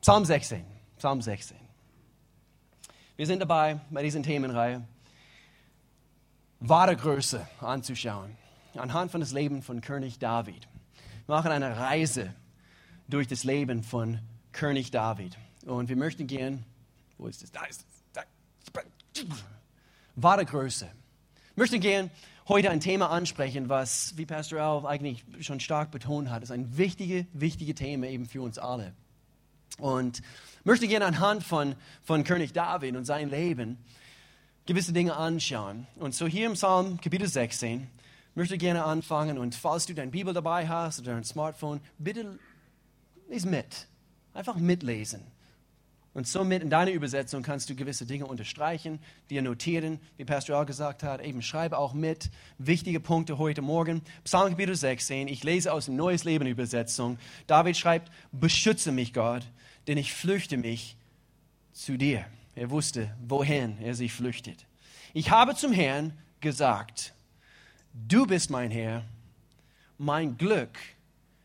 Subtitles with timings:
[0.00, 0.64] Psalm 16.
[0.96, 1.58] Psalm 16.
[3.16, 4.82] Wir sind dabei, bei dieser Themenreihe
[6.58, 8.34] wahre Größe anzuschauen,
[8.74, 10.66] anhand von das Leben von König David.
[11.26, 12.34] Wir machen eine Reise
[13.08, 14.20] durch das Leben von
[14.52, 15.36] König David.
[15.66, 16.64] Und wir möchten gehen,
[17.18, 17.52] wo ist es?
[17.52, 18.02] Da ist es.
[18.14, 18.22] Da.
[20.16, 20.86] Wahre Größe.
[21.54, 22.10] Wir möchten gehen
[22.48, 26.78] heute ein Thema ansprechen, was, wie Pastor Al eigentlich schon stark betont hat, ist ein
[26.78, 28.94] wichtiges, wichtiges Thema eben für uns alle.
[29.78, 30.22] Und
[30.64, 33.78] möchte gerne anhand von, von König David und sein Leben
[34.66, 35.86] gewisse Dinge anschauen.
[35.96, 37.88] Und so hier im Psalm Kapitel 16
[38.34, 39.38] möchte ich gerne anfangen.
[39.38, 42.38] Und falls du deine Bibel dabei hast oder dein Smartphone, bitte
[43.28, 43.88] lies mit.
[44.32, 45.22] Einfach mitlesen.
[46.12, 48.98] Und somit in deiner Übersetzung kannst du gewisse Dinge unterstreichen,
[49.30, 54.02] dir notieren, wie Pastor auch gesagt hat, eben schreibe auch mit wichtige Punkte heute Morgen.
[54.24, 57.16] Psalm Kapitel 16, ich lese aus dem Neues Leben Übersetzung.
[57.46, 59.44] David schreibt, beschütze mich Gott,
[59.86, 60.96] denn ich flüchte mich
[61.72, 62.24] zu dir.
[62.54, 64.66] Er wusste, wohin er sich flüchtet.
[65.12, 67.14] Ich habe zum Herrn gesagt,
[67.92, 69.04] du bist mein Herr,
[69.98, 70.78] mein Glück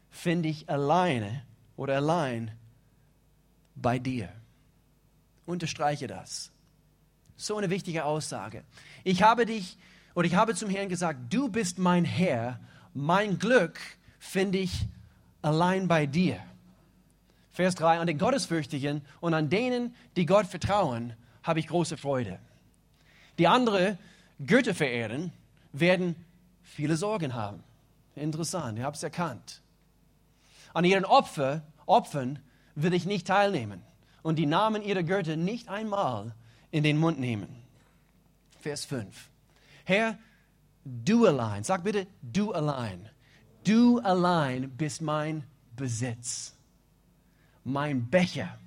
[0.09, 1.43] finde ich alleine
[1.75, 2.51] oder allein
[3.75, 4.29] bei dir.
[5.45, 6.51] Unterstreiche das.
[7.37, 8.63] So eine wichtige Aussage.
[9.03, 9.77] Ich habe dich
[10.15, 12.59] oder ich habe zum Herrn gesagt, du bist mein Herr,
[12.93, 13.79] mein Glück
[14.17, 14.87] finde ich
[15.41, 16.39] allein bei dir.
[17.55, 22.37] Vers 3, an den Gottesfürchtigen und an denen, die Gott vertrauen, habe ich große Freude.
[23.39, 23.97] Die andere
[24.45, 25.31] Götter verehren,
[25.71, 26.17] werden
[26.63, 27.63] viele Sorgen haben.
[28.13, 29.61] Interessant, ihr habt es erkannt.
[30.73, 32.39] An ihren Opfer, Opfern
[32.75, 33.81] will ich nicht teilnehmen
[34.21, 36.35] und die Namen ihrer Götter nicht einmal
[36.71, 37.47] in den Mund nehmen.
[38.59, 39.29] Vers 5.
[39.85, 40.19] Herr,
[40.83, 43.07] du allein, sag bitte, du allein,
[43.63, 45.45] du allein bist mein
[45.77, 46.54] Besitz,
[47.65, 48.57] mein Becher.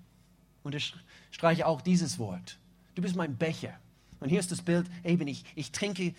[0.62, 0.94] Und ich
[1.30, 2.58] streiche auch dieses Wort.
[2.94, 3.78] Du bist mein Becher.
[4.20, 6.14] Und hier ist das Bild, eben ich, ich trinke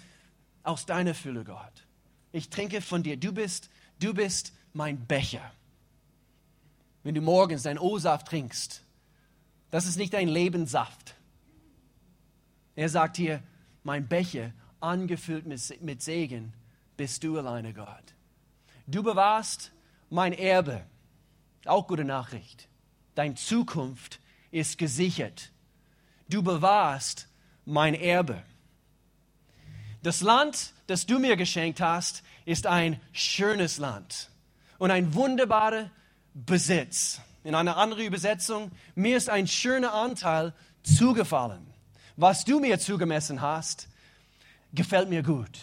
[0.63, 1.85] aus deiner Fülle, Gott.
[2.31, 3.17] Ich trinke von dir.
[3.17, 3.69] Du bist,
[3.99, 5.51] du bist mein Becher.
[7.03, 8.83] Wenn du morgens deinen O-Saft trinkst,
[9.71, 11.15] das ist nicht ein Lebenssaft.
[12.75, 13.43] Er sagt hier,
[13.83, 16.53] mein Becher, angefüllt mit Segen,
[16.95, 18.15] bist du alleine, Gott.
[18.87, 19.71] Du bewahrst
[20.09, 20.85] mein Erbe.
[21.65, 22.68] Auch gute Nachricht.
[23.19, 25.51] Deine Zukunft ist gesichert.
[26.29, 27.27] Du bewahrst
[27.65, 28.41] mein Erbe.
[30.01, 34.29] Das Land, das du mir geschenkt hast, ist ein schönes Land
[34.77, 35.91] und ein wunderbarer
[36.33, 37.19] Besitz.
[37.43, 40.53] In einer anderen Übersetzung, mir ist ein schöner Anteil
[40.83, 41.67] zugefallen.
[42.15, 43.89] Was du mir zugemessen hast,
[44.71, 45.59] gefällt mir gut.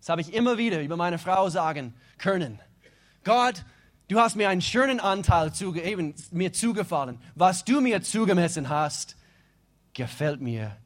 [0.00, 2.60] Das habe ich immer wieder über meine Frau sagen können.
[3.24, 3.64] Gott,
[4.12, 7.18] du hast mir einen schönen Anteil zuge eben, mir zugefallen.
[7.34, 9.16] Was du mir zugemessen hast,
[9.94, 10.76] gefällt mir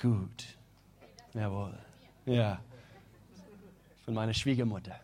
[0.00, 0.44] gut.
[1.32, 1.78] Jawohl.
[2.24, 2.58] Ja.
[4.04, 4.98] Von meiner Schwiegermutter.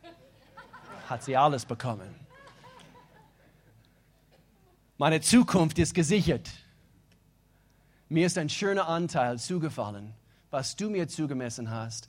[1.09, 2.13] Hat sie alles bekommen.
[4.99, 6.51] Meine Zukunft ist gesichert.
[8.09, 10.15] Mir ist ein schöner Anteil zugefallen.
[10.51, 12.09] Was du mir zugemessen hast,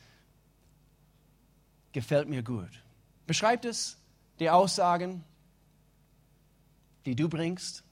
[1.92, 2.84] gefällt mir gut.
[3.28, 3.98] Beschreibt es
[4.40, 5.24] die Aussagen,
[7.06, 7.84] die du bringst.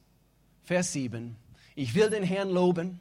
[0.64, 1.36] Vers 7.
[1.76, 3.00] Ich will den Herrn loben,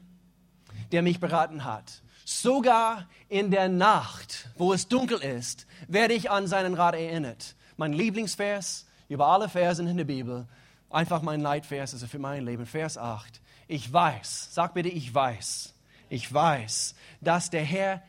[0.93, 2.03] der mich beraten hat.
[2.25, 7.57] Sogar in der Nacht, wo es dunkel ist, werde ich an seinen Rat erinnert.
[7.77, 10.47] Mein Lieblingsvers über alle Versen in der Bibel
[10.91, 13.41] Einfach mein Leitvers, also für mein Leben, Vers 8.
[13.69, 15.73] Ich weiß, sag bitte, ich weiß,
[16.09, 18.03] ich weiß, dass der Herr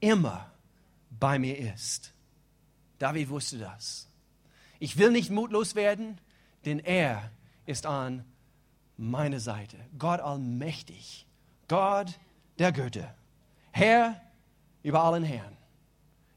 [0.00, 0.50] immer
[1.10, 2.14] bei mir ist.
[2.98, 4.08] David wusste das.
[4.78, 6.18] Ich will nicht mutlos werden,
[6.66, 7.30] denn er
[7.66, 8.24] ist an
[8.96, 9.76] meiner Seite.
[9.98, 11.26] Gott allmächtig,
[11.68, 12.18] Gott
[12.58, 13.14] der Götter,
[13.72, 14.20] Herr
[14.82, 15.56] über allen Herren.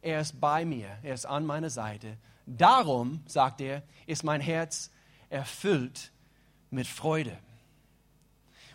[0.02, 2.18] Er ist bei mir, er ist an meiner Seite.
[2.46, 4.90] Darum, sagt er, ist mein Herz
[5.30, 6.12] erfüllt
[6.70, 7.38] mit Freude.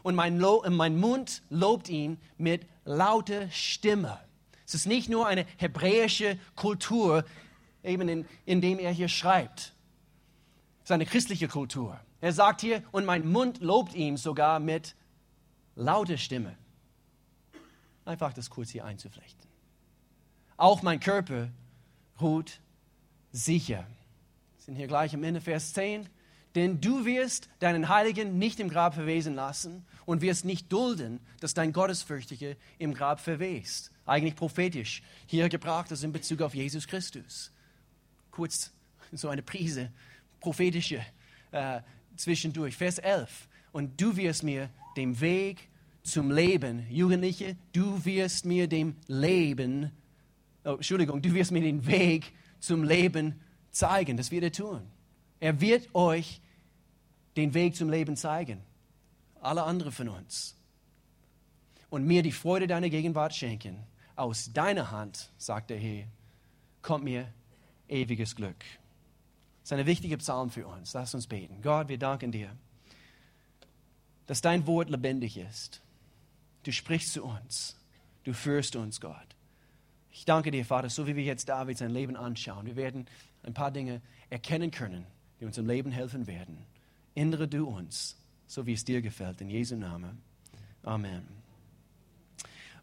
[0.03, 4.19] Und mein, Lo mein Mund lobt ihn mit lauter Stimme.
[4.67, 7.25] Es ist nicht nur eine hebräische Kultur,
[7.82, 9.73] eben in, in dem er hier schreibt.
[10.82, 12.00] Es ist eine christliche Kultur.
[12.20, 14.96] Er sagt hier, und mein Mund lobt ihn sogar mit
[15.76, 16.56] lauter Stimme.
[18.05, 19.49] Einfach das kurz hier einzuflechten.
[20.56, 21.50] Auch mein Körper
[22.20, 22.61] ruht
[23.31, 23.87] sicher.
[24.56, 26.08] Wir sind hier gleich am Ende Vers 10.
[26.55, 31.55] Denn du wirst deinen Heiligen nicht im Grab verwesen lassen und wirst nicht dulden, dass
[31.55, 33.90] dein Gottesfürchtige im Grab verwest.
[34.05, 35.02] Eigentlich prophetisch.
[35.26, 37.52] Hier gebracht das in Bezug auf Jesus Christus.
[38.31, 38.73] Kurz
[39.12, 39.90] so eine Prise
[40.43, 41.05] prophetische
[41.53, 41.81] äh,
[42.17, 42.77] zwischendurch.
[42.77, 43.49] Vers 11.
[43.73, 45.71] und du wirst mir den Weg
[46.03, 49.91] zum Leben, Jugendliche, du wirst mir dem Leben,
[50.65, 53.41] oh, Entschuldigung, du wirst mir den Weg zum Leben
[53.71, 54.17] zeigen.
[54.17, 54.83] Das wird er tun.
[55.41, 56.41] Er wird euch
[57.37, 58.61] den Weg zum Leben zeigen.
[59.41, 60.56] Alle anderen von uns.
[61.88, 63.79] Und mir die Freude deiner Gegenwart schenken.
[64.15, 66.05] Aus deiner Hand, sagt der Herr,
[66.83, 67.33] kommt mir
[67.88, 68.65] ewiges Glück.
[69.62, 70.93] Das ist eine wichtige Psalm für uns.
[70.93, 71.62] Lass uns beten.
[71.62, 72.50] Gott, wir danken dir,
[74.26, 75.81] dass dein Wort lebendig ist.
[76.64, 77.76] Du sprichst zu uns.
[78.25, 79.17] Du führst uns, Gott.
[80.11, 82.67] Ich danke dir, Vater, so wie wir jetzt David sein Leben anschauen.
[82.67, 83.06] Wir werden
[83.44, 84.00] ein paar Dinge
[84.31, 85.06] erkennen können,
[85.41, 86.59] die uns im Leben helfen werden.
[87.14, 88.17] Ändere du uns,
[88.47, 89.41] so wie es dir gefällt.
[89.41, 90.23] In Jesu Namen.
[90.82, 91.26] Amen.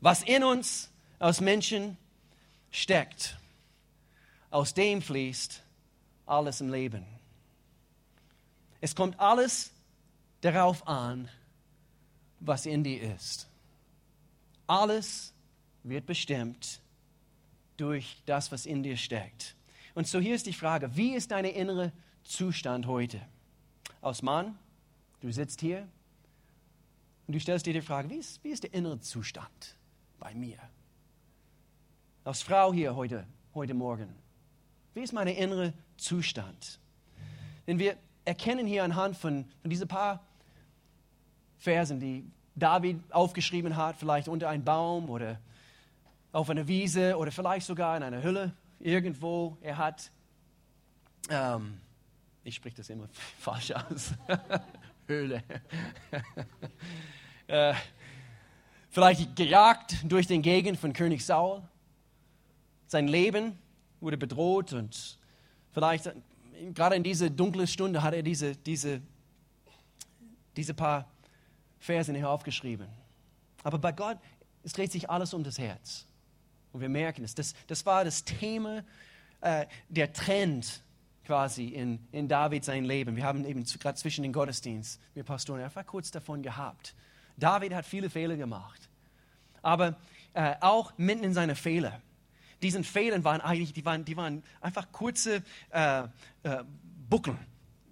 [0.02, 0.90] Was in uns
[1.20, 1.98] aus Menschen
[2.72, 3.38] steckt,
[4.50, 5.62] aus dem fließt
[6.30, 7.06] alles im Leben.
[8.82, 9.72] Es kommt alles
[10.42, 11.30] darauf an,
[12.40, 13.50] was in dir ist.
[14.68, 15.34] Alles
[15.84, 16.82] wird bestimmt
[17.78, 19.56] durch das, was in dir steckt.
[19.96, 21.92] Und so hier ist die Frage, wie ist dein innerer
[22.24, 23.22] Zustand heute?
[24.02, 24.58] Aus Mann,
[25.22, 25.88] du sitzt hier
[27.28, 29.78] und du stellst dir die Frage, wie ist, wie ist der innere Zustand
[30.20, 30.58] bei mir?
[32.24, 34.14] Aus Frau hier heute, heute Morgen,
[34.94, 36.80] wie ist mein innerer Zustand?
[37.68, 40.26] Denn wir erkennen hier anhand von, von diesen paar
[41.60, 42.26] Versen, die
[42.56, 45.40] David aufgeschrieben hat, vielleicht unter einem Baum oder
[46.32, 49.58] auf einer Wiese oder vielleicht sogar in einer Hülle irgendwo.
[49.62, 50.12] Er hat,
[51.30, 51.80] ähm,
[52.44, 53.08] ich spreche das immer
[53.40, 54.14] falsch aus,
[55.08, 55.44] Höhle.
[57.48, 57.74] äh,
[58.90, 61.62] vielleicht gejagt durch den Gegend von König Saul.
[62.88, 63.58] Sein Leben
[64.02, 65.19] wurde bedroht und
[65.80, 66.12] vielleicht
[66.74, 69.02] gerade in diese dunkle Stunde hat er diese, diese,
[70.58, 71.10] diese paar
[71.80, 72.88] Verse hier aufgeschrieben.
[73.64, 74.18] Aber bei Gott,
[74.64, 76.06] es dreht sich alles um das Herz.
[76.74, 77.34] Und wir merken es.
[77.34, 78.84] Das, das war das Thema,
[79.40, 80.82] äh, der Trend
[81.26, 83.16] quasi in, in David sein Leben.
[83.16, 86.94] Wir haben eben gerade zwischen den Gottesdiensten, wir Pastoren, einfach kurz davon gehabt.
[87.38, 88.90] David hat viele Fehler gemacht.
[89.62, 89.96] Aber
[90.34, 92.02] äh, auch mitten in seine Fehler.
[92.62, 96.04] Diesen Fehlern waren eigentlich, die waren, die waren einfach kurze äh,
[96.44, 96.64] äh,
[97.10, 97.38] Buckel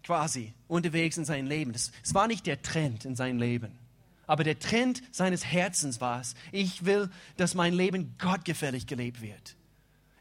[0.04, 1.72] quasi unterwegs in seinem Leben.
[1.72, 3.78] Es war nicht der Trend in seinem Leben.
[4.26, 9.56] Aber der Trend seines Herzens war es, ich will, dass mein Leben gottgefällig gelebt wird.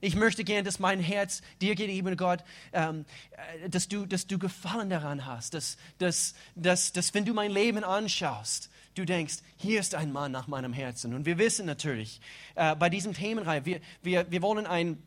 [0.00, 3.04] Ich möchte gern, dass mein Herz dir gegenüber, Gott, ähm,
[3.62, 7.50] äh, dass, du, dass du Gefallen daran hast, dass, dass, dass, dass, wenn du mein
[7.50, 11.14] Leben anschaust, du denkst, hier ist ein Mann nach meinem Herzen.
[11.14, 12.20] Und wir wissen natürlich,
[12.54, 14.98] äh, bei diesem Themenreihe, wir, wir, wir wollen einen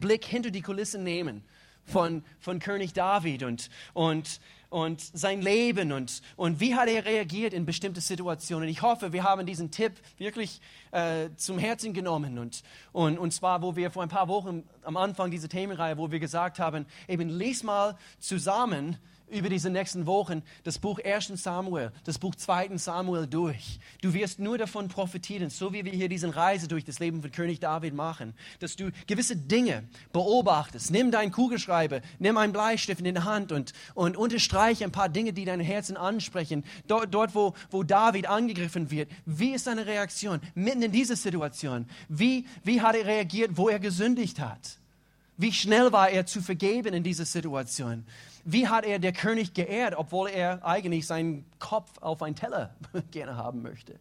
[0.00, 1.42] Blick hinter die Kulissen nehmen
[1.84, 4.40] von, von König David und, und
[4.70, 8.68] und sein Leben und, und wie hat er reagiert in bestimmte Situationen.
[8.68, 10.60] Ich hoffe, wir haben diesen Tipp wirklich
[10.90, 12.62] äh, zum Herzen genommen und,
[12.92, 16.20] und, und zwar, wo wir vor ein paar Wochen am Anfang dieser Themenreihe, wo wir
[16.20, 18.98] gesagt haben, eben lies mal zusammen
[19.30, 21.32] über diese nächsten Wochen das Buch 1.
[21.34, 22.76] Samuel, das Buch 2.
[22.76, 23.78] Samuel durch.
[24.00, 27.30] Du wirst nur davon profitieren, so wie wir hier diese Reise durch das Leben von
[27.30, 30.90] König David machen, dass du gewisse Dinge beobachtest.
[30.90, 35.32] Nimm deinen Kugelschreiber, nimm einen Bleistift in die Hand und, und unterstreiche ein paar Dinge,
[35.32, 36.64] die dein Herzen ansprechen.
[36.86, 41.86] Dort, dort wo, wo David angegriffen wird, wie ist seine Reaktion mitten in dieser Situation?
[42.08, 44.78] Wie, wie hat er reagiert, wo er gesündigt hat?
[45.40, 48.04] Wie schnell war er zu vergeben in dieser Situation?
[48.44, 52.74] Wie hat er der König geehrt, obwohl er eigentlich seinen Kopf auf einen Teller
[53.12, 54.00] gerne haben möchte?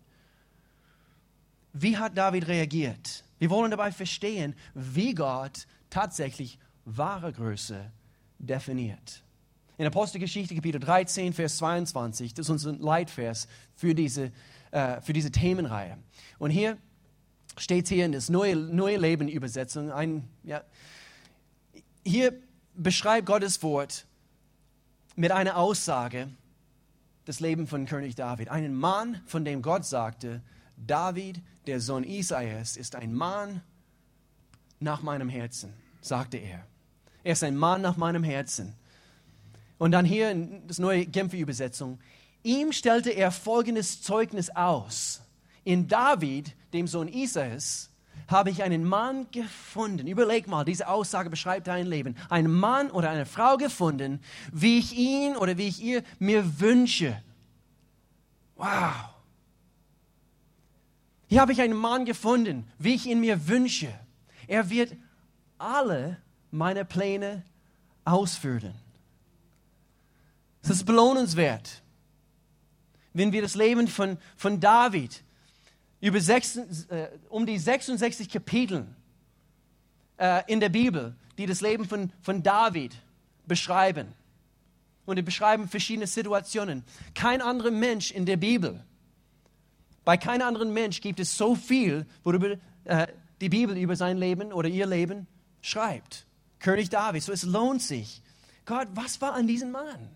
[1.73, 3.23] Wie hat David reagiert?
[3.37, 7.91] Wir wollen dabei verstehen, wie Gott tatsächlich wahre Größe
[8.39, 9.23] definiert.
[9.77, 14.31] In Apostelgeschichte Kapitel 13, Vers 22, das ist unser Leitvers für diese,
[14.71, 15.99] äh, für diese Themenreihe.
[16.39, 16.79] Und hier
[17.57, 20.63] steht hier in das Neue, Neue Leben Übersetzung, ein, ja,
[22.07, 22.33] hier
[22.73, 24.05] beschreibt Gottes Wort
[25.15, 26.29] mit einer Aussage
[27.25, 28.49] das Leben von König David.
[28.49, 30.41] Einen Mann, von dem Gott sagte,
[30.77, 33.61] David, der Sohn Isaias, ist ein Mann
[34.79, 36.65] nach meinem Herzen, sagte er.
[37.23, 38.75] Er ist ein Mann nach meinem Herzen.
[39.77, 41.99] Und dann hier in das neue Genfer Übersetzung.
[42.43, 45.21] Ihm stellte er folgendes Zeugnis aus.
[45.65, 47.89] In David, dem Sohn Isaias,
[48.27, 50.07] habe ich einen Mann gefunden.
[50.07, 52.15] Überleg mal, diese Aussage beschreibt dein Leben.
[52.29, 57.21] Einen Mann oder eine Frau gefunden, wie ich ihn oder wie ich ihr mir wünsche.
[58.55, 58.93] Wow.
[61.27, 63.93] Hier habe ich einen Mann gefunden, wie ich ihn mir wünsche.
[64.47, 64.93] Er wird
[65.57, 66.17] alle
[66.51, 67.43] meine Pläne
[68.05, 68.73] ausführen.
[70.61, 71.81] Es ist belohnenswert.
[73.13, 75.23] wenn wir das Leben von, von David
[75.99, 78.87] über sechs, äh, um die 66 Kapitel
[80.17, 82.95] äh, in der Bibel, die das Leben von, von David
[83.45, 84.13] beschreiben.
[85.05, 86.83] Und die beschreiben verschiedene Situationen.
[87.15, 88.83] Kein anderer Mensch in der Bibel,
[90.07, 93.07] bei keinem anderen Mensch gibt es so viel, worüber äh,
[93.41, 95.27] die Bibel über sein Leben oder ihr Leben
[95.61, 96.25] schreibt.
[96.59, 98.21] König David, so es lohnt sich.
[98.65, 100.07] Gott, was war an diesem Mann?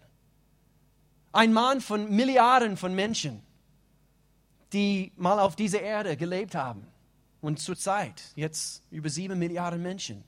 [1.34, 3.42] Ein Mann von Milliarden von Menschen,
[4.74, 6.88] die mal auf dieser Erde gelebt haben.
[7.42, 10.24] Und zurzeit jetzt über sieben Milliarden Menschen.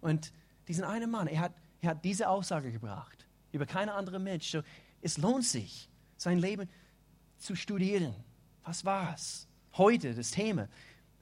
[0.00, 0.32] Und
[0.68, 4.50] diesen einen Mann, er hat, er hat diese Aussage gebracht über keinen anderen Mensch.
[4.50, 4.62] So,
[5.00, 6.68] es lohnt sich, sein Leben
[7.38, 8.14] zu studieren.
[8.64, 9.46] Was war es?
[9.76, 10.68] Heute das Thema,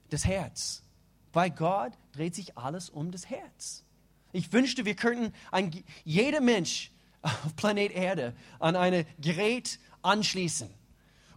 [0.09, 0.83] das Herz.
[1.31, 3.83] Bei Gott dreht sich alles um das Herz.
[4.31, 6.91] Ich wünschte, wir könnten ein, jeder Mensch
[7.21, 10.69] auf Planet Erde an ein Gerät anschließen.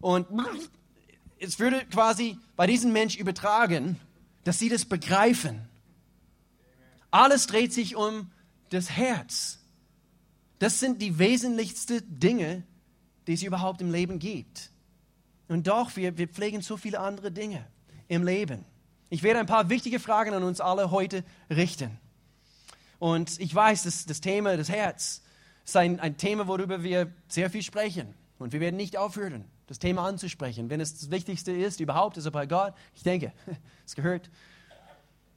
[0.00, 0.30] Und
[1.40, 3.98] es würde quasi bei diesem Mensch übertragen,
[4.44, 5.68] dass sie das begreifen.
[7.10, 8.30] Alles dreht sich um
[8.70, 9.58] das Herz.
[10.58, 12.64] Das sind die wesentlichsten Dinge,
[13.26, 14.70] die es überhaupt im Leben gibt.
[15.48, 17.64] Und doch, wir, wir pflegen so viele andere Dinge
[18.08, 18.64] im Leben.
[19.10, 21.98] Ich werde ein paar wichtige Fragen an uns alle heute richten.
[22.98, 25.22] Und ich weiß, dass das Thema des Herz
[25.64, 28.14] ist ein, ein Thema, worüber wir sehr viel sprechen.
[28.38, 30.70] Und wir werden nicht aufhören, das Thema anzusprechen.
[30.70, 32.74] Wenn es das Wichtigste ist, überhaupt, ist es bei Gott.
[32.94, 33.32] Ich denke,
[33.86, 34.30] es gehört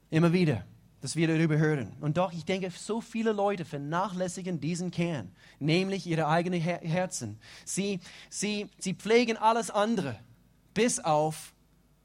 [0.10, 0.66] immer wieder,
[1.02, 1.94] dass wir darüber hören.
[2.00, 7.40] Und doch, ich denke, so viele Leute vernachlässigen diesen Kern, nämlich ihre eigenen Her Herzen.
[7.66, 10.20] Sie, sie, sie pflegen alles andere,
[10.74, 11.54] bis auf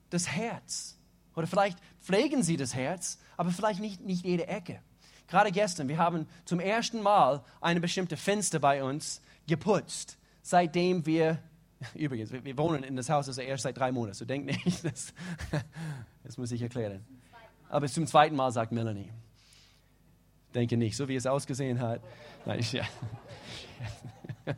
[0.09, 0.97] das Herz.
[1.35, 4.81] Oder vielleicht pflegen sie das Herz, aber vielleicht nicht, nicht jede Ecke.
[5.29, 11.39] Gerade gestern, wir haben zum ersten Mal eine bestimmte Fenster bei uns geputzt, seitdem wir,
[11.95, 15.13] übrigens, wir, wir wohnen in das Haus erst seit drei Monaten, so denkt nicht, das,
[16.23, 17.05] das muss ich erklären.
[17.69, 19.11] Aber zum zweiten Mal sagt Melanie.
[20.55, 22.01] Denke nicht, so wie es ausgesehen hat.
[22.47, 22.85] Nein, ich, ja.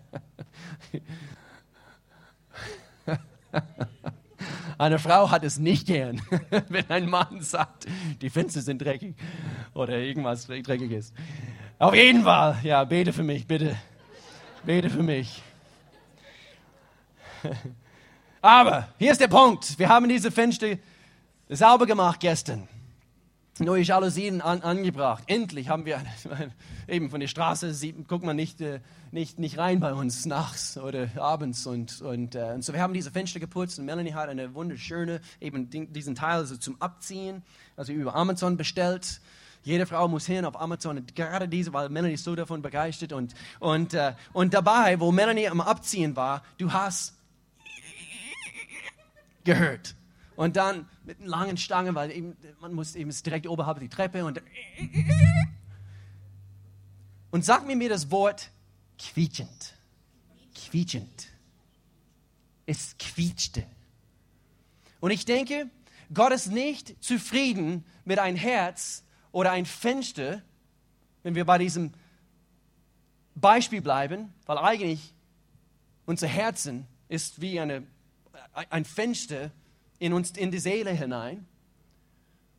[4.76, 6.20] Eine Frau hat es nicht gern,
[6.68, 7.86] wenn ein Mann sagt,
[8.20, 9.16] die Fenster sind dreckig
[9.74, 11.12] oder irgendwas Dreckiges.
[11.78, 13.74] Auf jeden Fall, ja, bete für mich, bitte.
[14.64, 15.42] Bete für mich.
[18.40, 19.78] Aber hier ist der Punkt.
[19.78, 20.76] Wir haben diese Fenster
[21.48, 22.68] sauber gemacht gestern
[23.60, 25.24] neue Jalousien an, angebracht.
[25.26, 26.00] Endlich haben wir
[26.88, 28.80] eben von der Straße, sieht, guckt man nicht, äh,
[29.10, 31.66] nicht, nicht rein bei uns nachts oder abends.
[31.66, 35.20] Und, und, äh, und so wir haben diese Fenster geputzt und Melanie hat eine wunderschöne,
[35.40, 37.42] eben diesen Teil also zum Abziehen,
[37.76, 39.20] also über Amazon bestellt.
[39.64, 43.12] Jede Frau muss hin auf Amazon, gerade diese, weil Melanie ist so davon begeistert.
[43.12, 47.17] Und, und, äh, und dabei, wo Melanie am Abziehen war, du hast
[49.48, 49.94] gehört.
[50.36, 54.24] Und dann mit einer langen Stange, weil eben, man muss eben direkt oberhalb die Treppe
[54.24, 54.40] und
[57.30, 58.50] und sag mir mir das Wort
[58.98, 59.74] quietschend.
[60.54, 61.28] Quietschend.
[62.66, 63.66] Es quietschte.
[65.00, 65.70] Und ich denke,
[66.12, 70.42] Gott ist nicht zufrieden mit ein Herz oder ein Fenster,
[71.22, 71.92] wenn wir bei diesem
[73.34, 75.14] Beispiel bleiben, weil eigentlich
[76.06, 77.86] unser Herzen ist wie eine,
[78.70, 79.50] ein Fenster
[79.98, 81.46] in uns, in die Seele hinein.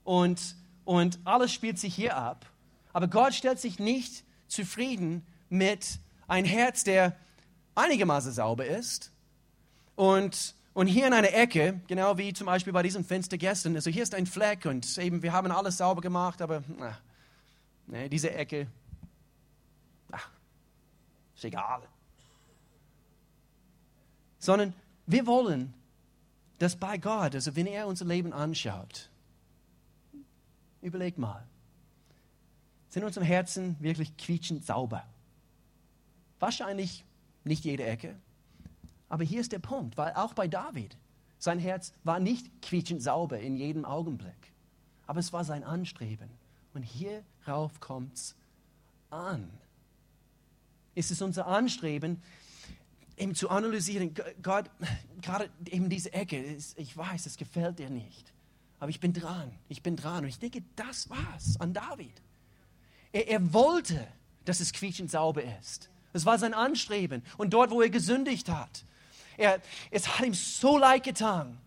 [0.04, 2.46] Und, und alles spielt sich hier ab.
[2.94, 7.16] Aber Gott stellt sich nicht zufrieden mit ein Herz, der
[7.76, 9.12] einigermaßen sauber ist.
[9.96, 13.90] Und, und hier in einer Ecke, genau wie zum Beispiel bei diesem Fenster gestern, also
[13.90, 16.98] hier ist ein Fleck und eben wir haben alles sauber gemacht, aber na,
[17.88, 18.68] nee, diese Ecke,
[20.12, 20.30] ach,
[21.36, 21.82] ist egal.
[24.40, 24.74] Sondern
[25.06, 25.74] wir wollen
[26.60, 29.10] dass bei Gott, also wenn er unser Leben anschaut,
[30.82, 31.46] überleg mal,
[32.90, 35.06] sind unsere Herzen wirklich quietschend sauber?
[36.40, 37.06] Wahrscheinlich
[37.44, 38.16] nicht jede Ecke,
[39.10, 40.96] aber hier ist der Punkt, weil auch bei David,
[41.40, 44.54] sein Herz war nicht quietschend sauber in jedem Augenblick,
[45.08, 46.30] aber es war sein Anstreben.
[46.74, 48.36] Und hierauf kommt es
[49.10, 49.50] an.
[50.94, 52.22] Ist es unser Anstreben,
[53.20, 54.70] eben zu analysieren, Gott,
[55.22, 58.34] gerade eben diese Ecke, ich weiß, es gefällt dir nicht.
[58.80, 60.24] Aber ich bin dran, ich bin dran.
[60.24, 62.14] Und ich denke, das war's an David.
[63.12, 64.08] Er, er wollte,
[64.46, 65.90] dass es quietschend sauber ist.
[66.14, 67.24] Das war sein Anstreben.
[67.38, 68.86] Und dort, wo er gesündigt hat,
[69.38, 69.62] er,
[69.92, 71.58] es hat ihm so leid getan.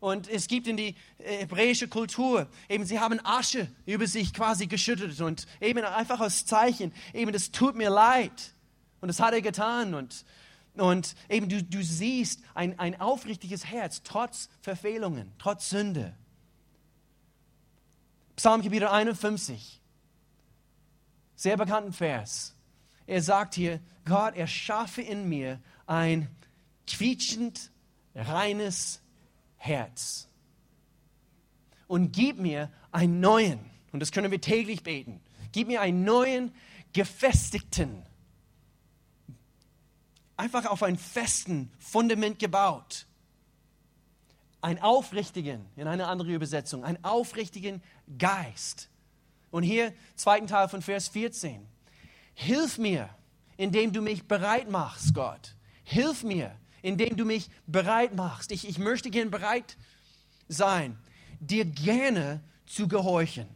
[0.00, 4.66] Und es gibt in die äh, hebräische Kultur, eben sie haben Asche über sich quasi
[4.66, 8.52] geschüttet und eben einfach als Zeichen, eben das tut mir leid.
[9.00, 9.94] Und das hat er getan.
[9.94, 10.26] Und
[10.74, 16.16] Und eben du, du siehst ein, ein aufrichtiges Herz, trotz Verfehlungen, trotz Sünde.
[18.36, 19.80] Psalm Kapitel 51,
[21.36, 22.56] sehr bekannten Vers.
[23.06, 26.28] Er sagt hier, Gott, erschaffe in mir ein
[26.86, 27.70] quietschend
[28.14, 29.00] reines
[29.56, 30.28] Herz
[31.86, 33.60] und gib mir einen neuen,
[33.92, 35.20] und das können wir täglich beten,
[35.52, 36.52] gib mir einen neuen,
[36.92, 38.02] gefestigten,
[40.36, 43.06] einfach auf ein festen Fundament gebaut.
[44.60, 47.82] Einen aufrichtigen, in einer anderen Übersetzung, einen aufrichtigen
[48.18, 48.88] Geist.
[49.50, 51.66] Und hier, zweiten Teil von Vers 14.
[52.34, 53.08] Hilf mir,
[53.56, 55.54] indem du mich bereit machst, Gott.
[55.84, 58.50] Hilf mir, indem du mich bereit machst.
[58.52, 59.76] Ich, ich möchte gern bereit
[60.48, 60.98] sein,
[61.40, 63.46] dir gerne zu gehorchen.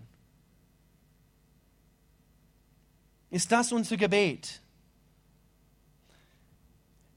[3.31, 4.63] Ist das unser Gebet?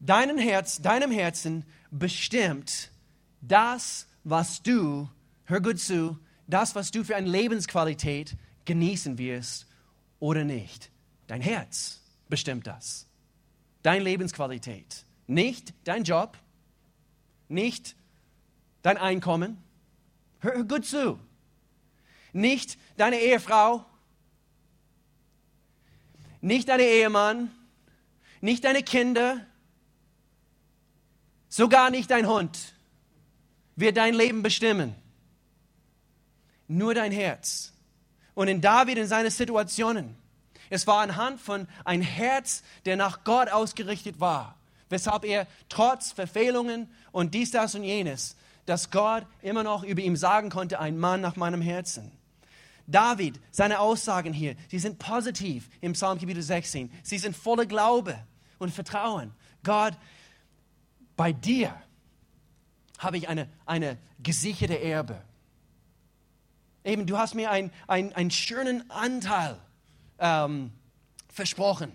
[0.02, 2.92] Deinem Herz, deinem Herzen bestimmt
[3.40, 5.08] das, was du,
[5.46, 6.18] hör gut zu,
[6.48, 9.68] das, was du für eine Lebensqualität genießen wirst
[10.20, 10.90] oder nicht.
[11.28, 13.08] Dein Herz bestimmt das.
[13.84, 15.06] Deine Lebensqualität.
[15.28, 16.36] Nicht dein Job,
[17.48, 17.96] nicht
[18.82, 19.64] dein Einkommen.
[20.40, 21.20] Hör gut zu.
[22.34, 23.86] Nicht deine Ehefrau,
[26.42, 27.52] nicht dein Ehemann,
[28.42, 29.46] nicht deine Kinder,
[31.52, 32.58] sogar nicht dein Hund
[33.76, 34.96] wird dein Leben bestimmen.
[36.68, 37.74] Nur dein Herz.
[38.34, 40.16] Und in David in seinen Situationen,
[40.70, 44.58] es war anhand von ein Herz, der nach Gott ausgerichtet war,
[44.90, 50.16] weshalb er trotz Verfehlungen und dies, das und jenes, dass Gott immer noch über ihm
[50.16, 52.12] sagen konnte, ein Mann nach meinem Herzen.
[52.88, 56.92] David, seine Aussagen hier, sie sind positiv im Psalm Kapitel 16.
[57.04, 58.18] Sie sind voller Glaube
[58.60, 59.32] und Vertrauen.
[59.64, 59.94] Gott,
[61.22, 61.80] bei dir
[62.98, 65.22] habe ich eine, eine gesicherte Erbe.
[66.84, 69.56] Eben, du hast mir einen ein schönen Anteil
[70.18, 70.72] ähm,
[71.32, 71.92] versprochen,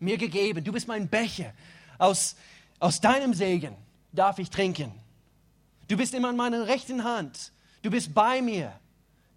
[0.00, 0.62] mir gegeben.
[0.62, 1.54] Du bist mein Becher.
[1.96, 2.36] Aus,
[2.78, 3.74] aus deinem Segen
[4.12, 4.92] darf ich trinken.
[5.88, 7.52] Du bist immer an meiner rechten Hand.
[7.80, 8.78] Du bist bei mir.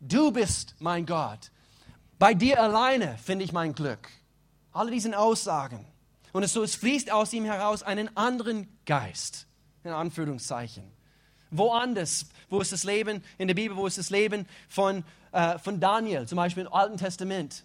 [0.01, 1.51] Du bist mein Gott.
[2.19, 4.09] Bei dir alleine finde ich mein Glück.
[4.73, 5.87] Alle diese Aussagen.
[6.35, 9.47] Und es, so, es fließt aus ihm heraus einen anderen Geist,
[9.85, 10.83] in Anführungszeichen.
[11.49, 15.79] Woanders, wo ist das Leben, in der Bibel, wo ist das Leben von, äh, von
[15.79, 17.63] Daniel, zum Beispiel im Alten Testament,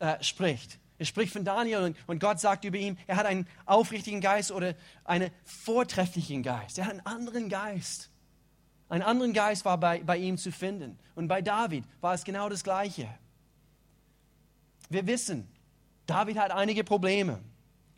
[0.00, 0.80] äh, spricht.
[0.98, 4.50] Er spricht von Daniel und, und Gott sagt über ihn, er hat einen aufrichtigen Geist
[4.50, 6.76] oder einen vortrefflichen Geist.
[6.76, 8.10] Er hat einen anderen Geist.
[8.88, 10.98] Ein anderen Geist war bei, bei ihm zu finden.
[11.14, 13.08] Und bei David war es genau das Gleiche.
[14.88, 15.48] Wir wissen,
[16.06, 17.38] David hat einige Probleme.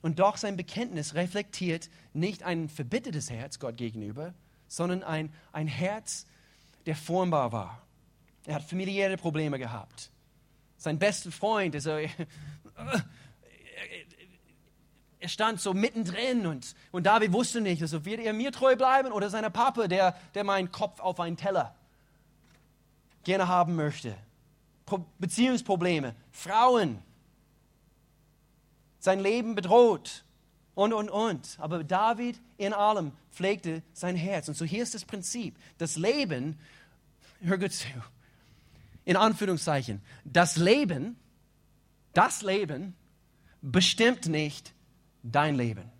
[0.03, 4.35] Und doch sein Bekenntnis reflektiert nicht ein verbittertes Herz Gott gegenüber,
[4.67, 6.27] sondern ein, ein Herz,
[6.87, 7.83] der formbar war.
[8.47, 10.11] Er hat familiäre Probleme gehabt.
[10.79, 11.91] Sein bester Freund, also,
[15.21, 19.13] er stand so mittendrin und, und David wusste nicht, also wird er mir treu bleiben
[19.13, 21.75] oder seiner Papa, der, der meinen Kopf auf einen Teller
[23.25, 24.17] gerne haben möchte.
[24.87, 27.03] Pro Beziehungsprobleme, Frauen,
[29.01, 30.25] sein Leben bedroht
[30.75, 31.57] und, und, und.
[31.59, 34.47] Aber David in allem pflegte sein Herz.
[34.49, 35.57] Und so hier ist das Prinzip.
[35.79, 36.59] Das Leben,
[37.41, 37.87] hör gut zu,
[39.05, 41.17] in Anführungszeichen, das Leben,
[42.13, 42.95] das Leben
[43.63, 44.73] bestimmt nicht
[45.23, 45.91] dein Leben.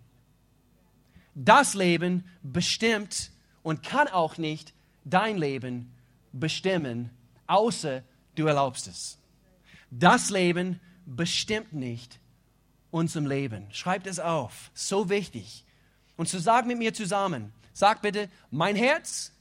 [1.33, 3.31] Das Leben bestimmt
[3.63, 4.73] und kann auch nicht
[5.05, 5.91] dein Leben
[6.33, 7.09] bestimmen,
[7.47, 8.03] außer
[8.35, 9.17] du erlaubst es.
[9.89, 12.19] Das Leben bestimmt nicht
[12.91, 13.67] unserem Leben.
[13.71, 15.65] Schreibt es auf, so wichtig.
[16.17, 19.31] Und so sag mit mir zusammen, sag bitte, mein Herz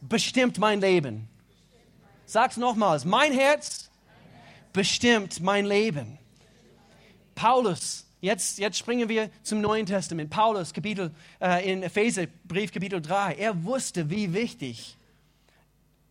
[0.00, 1.28] bestimmt mein Leben.
[2.26, 3.90] Sag's nochmals, mein Herz
[4.72, 6.18] bestimmt mein Leben.
[7.34, 10.30] Paulus Jetzt, jetzt springen wir zum Neuen Testament.
[10.30, 13.34] Paulus, Kapitel, äh, in Epheserbrief, Kapitel 3.
[13.34, 14.96] Er wusste, wie wichtig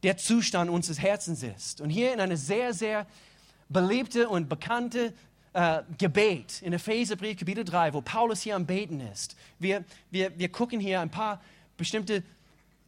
[0.03, 1.79] der Zustand unseres Herzens ist.
[1.79, 3.07] Und hier in eine sehr, sehr
[3.69, 5.13] beliebte und bekannte
[5.53, 9.35] äh, Gebet in Epheserbrief, Kapitel 3, wo Paulus hier am Beten ist.
[9.59, 11.41] Wir, wir, wir gucken hier ein paar
[11.77, 12.23] bestimmte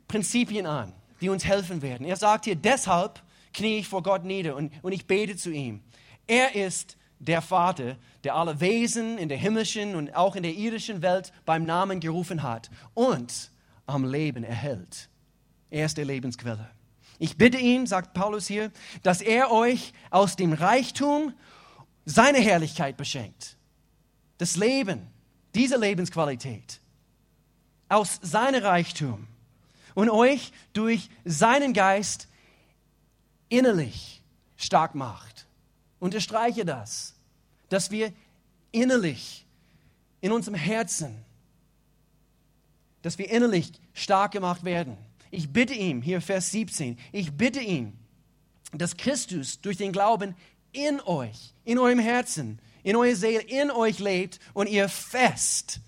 [0.07, 2.05] Prinzipien an, die uns helfen werden.
[2.05, 3.21] Er sagt hier, deshalb
[3.53, 5.81] knie ich vor Gott nieder und, und ich bete zu ihm.
[6.27, 11.01] Er ist der Vater, der alle Wesen in der himmlischen und auch in der irdischen
[11.01, 13.51] Welt beim Namen gerufen hat und
[13.85, 15.09] am Leben erhält.
[15.69, 16.69] Er ist der Lebensquelle.
[17.19, 18.71] Ich bitte ihn, sagt Paulus hier,
[19.01, 21.33] dass er euch aus dem Reichtum
[22.05, 23.57] seiner Herrlichkeit beschenkt.
[24.37, 25.07] Das Leben,
[25.55, 26.79] diese Lebensqualität
[27.89, 29.27] aus seinem Reichtum
[29.93, 32.27] und euch durch seinen Geist
[33.49, 34.21] innerlich
[34.57, 35.45] stark macht.
[35.99, 37.13] Unterstreiche das,
[37.69, 38.11] dass wir
[38.71, 39.45] innerlich
[40.21, 41.23] in unserem Herzen,
[43.01, 44.97] dass wir innerlich stark gemacht werden.
[45.31, 47.97] Ich bitte ihn, hier Vers 17, ich bitte ihn,
[48.71, 50.35] dass Christus durch den Glauben
[50.73, 55.79] in euch, in eurem Herzen, in eurer Seele, in euch lebt und ihr fest,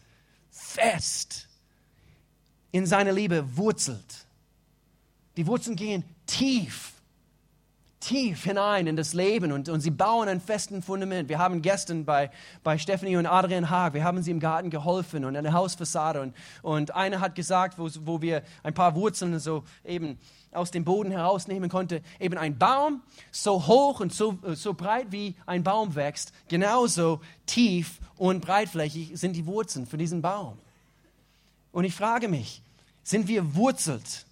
[0.50, 1.48] fest
[2.72, 4.26] in seiner Liebe wurzelt.
[5.38, 6.94] Die Wurzeln gehen tief,
[8.06, 11.28] tief hinein in das Leben und, und sie bauen ein festen Fundament.
[11.28, 12.30] Wir haben gestern bei,
[12.64, 16.36] bei Stephanie und Adrian Haag, wir haben sie im Garten geholfen und eine Hausfassade und,
[16.62, 20.20] und einer hat gesagt, wo, wo wir ein paar Wurzeln so eben
[20.52, 25.36] aus dem Boden herausnehmen konnte, eben ein Baum, so hoch und so, so breit wie
[25.48, 30.60] ein Baum wächst, genauso tief und breitflächig sind die Wurzeln für diesen Baum.
[31.72, 32.62] Und ich frage mich,
[33.04, 34.26] sind wir wurzelt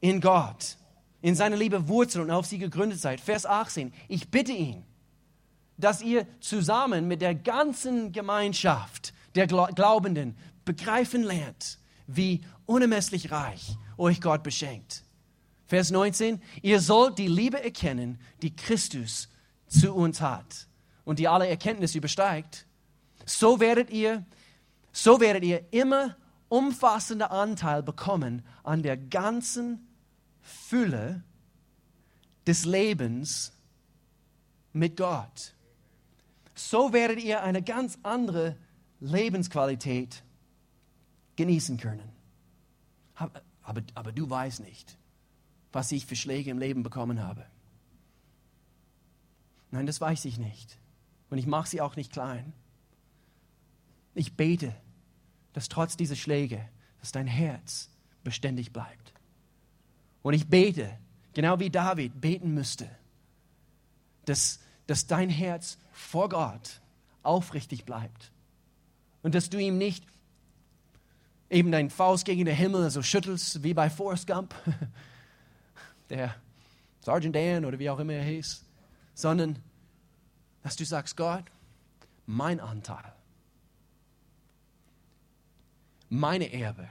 [0.00, 0.76] in Gott,
[1.22, 3.20] in seiner Liebe wurzelt und auf sie gegründet seid?
[3.20, 4.84] Vers 18, ich bitte ihn,
[5.76, 14.20] dass ihr zusammen mit der ganzen Gemeinschaft der Glaubenden begreifen lernt, wie unermesslich reich euch
[14.20, 15.04] Gott beschenkt
[15.70, 19.28] Vers 19, ihr sollt die Liebe erkennen, die Christus
[19.68, 20.66] zu uns hat
[21.04, 22.66] und die alle Erkenntnis übersteigt.
[23.24, 24.26] So werdet ihr,
[24.90, 26.16] so werdet ihr immer
[26.48, 29.86] umfassender Anteil bekommen an der ganzen
[30.50, 31.22] Fülle
[32.46, 33.52] des Lebens
[34.72, 35.54] mit Gott.
[36.54, 38.56] So werdet ihr eine ganz andere
[39.00, 40.22] Lebensqualität
[41.36, 42.12] genießen können.
[43.14, 44.98] Aber, aber, aber du weißt nicht
[45.72, 47.46] was ich für Schläge im Leben bekommen habe.
[49.70, 50.78] Nein, das weiß ich nicht.
[51.30, 52.52] Und ich mache sie auch nicht klein.
[54.14, 54.74] Ich bete,
[55.52, 57.88] dass trotz dieser Schläge, dass dein Herz
[58.24, 58.99] beständig bleibt.
[60.22, 60.98] Und ich bete,
[61.32, 62.88] genau wie David beten müsste,
[64.24, 66.80] dass, dass dein Herz vor Gott
[67.22, 68.30] aufrichtig bleibt.
[69.22, 70.04] Und dass du ihm nicht
[71.50, 74.54] eben deinen Faust gegen den Himmel so schüttelst wie bei Forrest Gump,
[76.10, 76.34] der
[77.00, 78.64] Sergeant Dan oder wie auch immer er hieß,
[79.14, 79.58] sondern
[80.62, 81.44] dass du sagst, Gott,
[82.26, 83.12] mein Anteil,
[86.08, 86.88] meine Erbe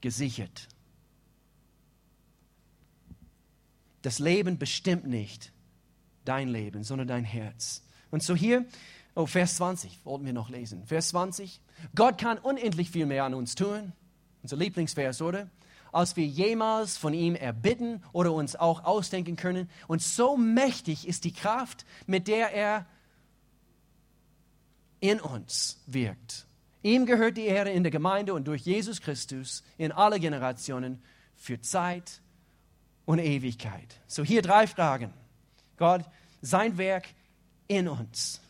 [0.00, 0.68] gesichert.
[4.06, 5.50] Das Leben bestimmt nicht
[6.24, 7.82] dein Leben, sondern dein Herz.
[8.12, 8.64] Und so hier,
[9.16, 10.86] oh, Vers 20 wollten wir noch lesen.
[10.86, 11.60] Vers 20.
[11.96, 13.92] Gott kann unendlich viel mehr an uns tun.
[14.44, 15.50] Unser Lieblingsvers, oder?
[15.90, 19.68] als wir jemals von ihm erbitten oder uns auch ausdenken können.
[19.88, 22.86] Und so mächtig ist die Kraft, mit der er
[25.00, 26.46] in uns wirkt.
[26.84, 31.02] Ihm gehört die Ehre in der Gemeinde und durch Jesus Christus in alle Generationen
[31.34, 32.20] für Zeit
[33.06, 34.00] und Ewigkeit.
[34.06, 35.14] So hier drei Fragen.
[35.78, 36.04] Gott,
[36.42, 37.06] sein Werk
[37.68, 38.40] in uns,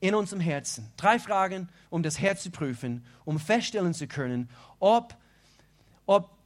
[0.00, 0.90] in unserem Herzen.
[0.96, 4.50] Drei Fragen, um das Herz zu prüfen, um feststellen zu können,
[4.80, 5.14] ob,
[6.06, 6.36] ob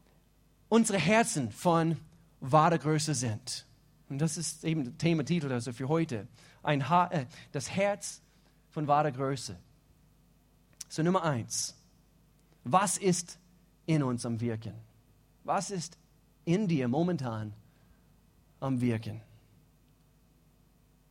[0.68, 1.96] unsere Herzen von
[2.40, 3.64] wahrer Größe sind.
[4.08, 6.28] Und das ist eben der Thematitel also für heute.
[6.62, 8.20] Ein ha äh, das Herz
[8.70, 9.58] von wahrer Größe.
[10.88, 11.74] So Nummer eins.
[12.64, 13.38] Was ist
[13.86, 14.74] in uns am Wirken?
[15.44, 15.96] Was ist
[16.46, 17.52] in dir momentan
[18.60, 19.20] am Wirken?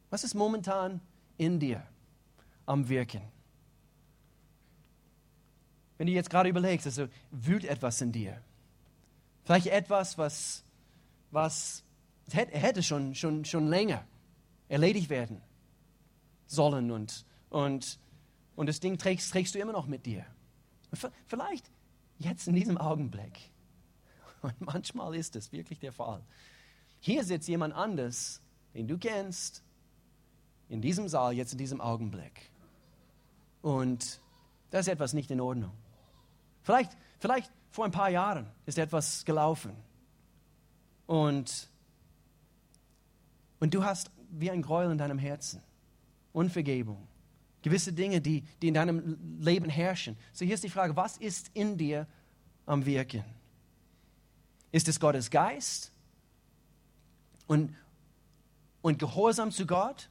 [0.10, 1.02] Was ist momentan
[1.38, 1.86] in dir
[2.66, 3.22] am Wirken?
[5.98, 8.42] Wenn du jetzt gerade überlegst, also wühlt etwas in dir.
[9.44, 10.64] Vielleicht etwas, was,
[11.32, 11.84] was
[12.32, 14.04] hätte schon, schon, schon länger
[14.68, 15.42] erledigt werden
[16.48, 18.00] sollen und, und,
[18.56, 20.26] und das Ding trägst, trägst du immer noch mit dir.
[21.28, 21.70] Vielleicht
[22.20, 23.52] jetzt in diesem Augenblick.
[24.46, 26.24] Und manchmal ist es wirklich der Fall.
[27.00, 28.42] Hier sitzt jemand anders,
[28.74, 29.64] den du kennst,
[30.70, 32.52] in diesem Saal, jetzt in diesem Augenblick.
[33.62, 34.20] Und
[34.70, 35.72] da ist etwas nicht in Ordnung.
[36.64, 39.76] Vielleicht, vielleicht vor ein paar Jahren ist etwas gelaufen.
[41.06, 41.70] Und,
[43.60, 45.62] und du hast wie ein Gräuel in deinem Herzen.
[46.34, 47.08] Unvergebung.
[47.62, 50.18] Gewisse Dinge, die, die in deinem Leben herrschen.
[50.34, 52.08] So hier ist die Frage, was ist in dir
[52.66, 53.24] am Wirken?
[54.76, 55.94] Ist es Gottes Geist
[57.48, 57.74] und,
[58.82, 60.10] und Gehorsam zu Gott?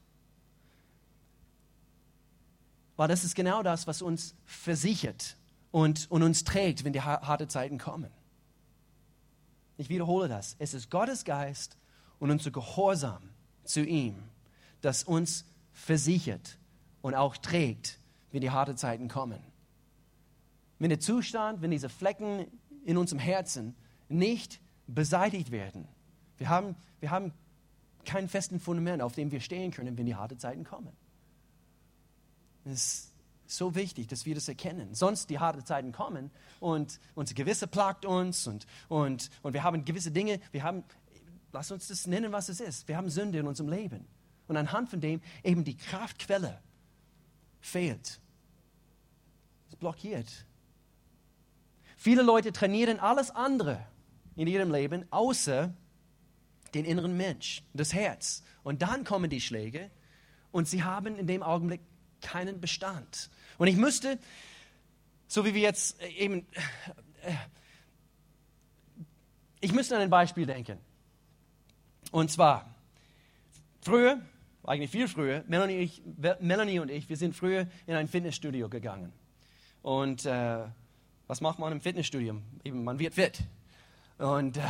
[2.97, 5.37] Weil das ist genau das, was uns versichert
[5.71, 8.11] und, und uns trägt, wenn die harte Zeiten kommen.
[9.77, 10.57] Ich wiederhole das.
[10.59, 11.77] Es ist Gottes Geist
[12.19, 14.17] und unser Gehorsam zu ihm,
[14.81, 16.57] das uns versichert
[17.03, 18.01] und auch trägt,
[18.31, 19.43] wenn die harte Zeiten kommen.
[20.79, 22.47] wenn der Zustand, wenn diese Flecken
[22.87, 23.77] in unserem Herzen
[24.09, 25.89] nicht beseitigt werden,
[26.37, 27.33] wir haben, wir haben
[28.05, 30.93] kein festen Fundament, auf dem wir stehen können, wenn die harten Zeiten kommen.
[32.65, 33.13] Es ist
[33.47, 34.95] so wichtig, dass wir das erkennen.
[34.95, 39.85] Sonst die harten Zeiten kommen und unser Gewisse plagt uns und, und, und wir haben
[39.85, 40.85] gewisse Dinge, wir haben,
[41.53, 42.89] lass uns das nennen, was es ist.
[42.89, 44.07] Wir haben Sünde in unserem Leben.
[44.47, 46.61] Und anhand von dem eben die Kraftquelle
[47.61, 48.21] fehlt.
[49.69, 50.47] Es blockiert.
[51.97, 53.87] Viele Leute trainieren alles andere
[54.37, 55.73] in ihrem Leben, außer
[56.75, 58.43] den inneren Mensch, das Herz.
[58.63, 59.91] Und dann kommen die Schläge
[60.51, 61.81] und sie haben in dem Augenblick
[62.21, 63.31] keinen Bestand.
[63.59, 64.19] Und ich müsste,
[65.29, 66.47] so wie wir jetzt äh, eben,
[67.23, 67.35] äh,
[69.61, 70.79] ich müsste an ein Beispiel denken.
[72.11, 72.75] Und zwar,
[73.81, 74.21] früher,
[74.65, 76.03] eigentlich viel früher, Melanie, ich,
[76.41, 79.13] Melanie und ich, wir sind früher in ein Fitnessstudio gegangen.
[79.83, 80.65] Und äh,
[81.27, 82.41] was macht man im Fitnessstudio?
[82.65, 83.43] Eben, man wird fit.
[84.19, 84.63] Und, äh,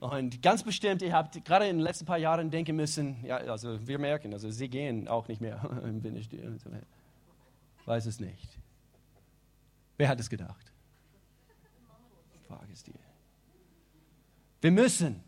[0.00, 3.86] und ganz bestimmt, ihr habt gerade in den letzten paar Jahren denken müssen, ja, also
[3.86, 6.50] wir merken, also sie gehen auch nicht mehr im Fitnessstudio.
[7.84, 8.58] Weiß es nicht.
[9.96, 10.72] Wer hat es gedacht?
[12.46, 12.94] Frage ist dir.
[14.60, 15.22] Wir müssen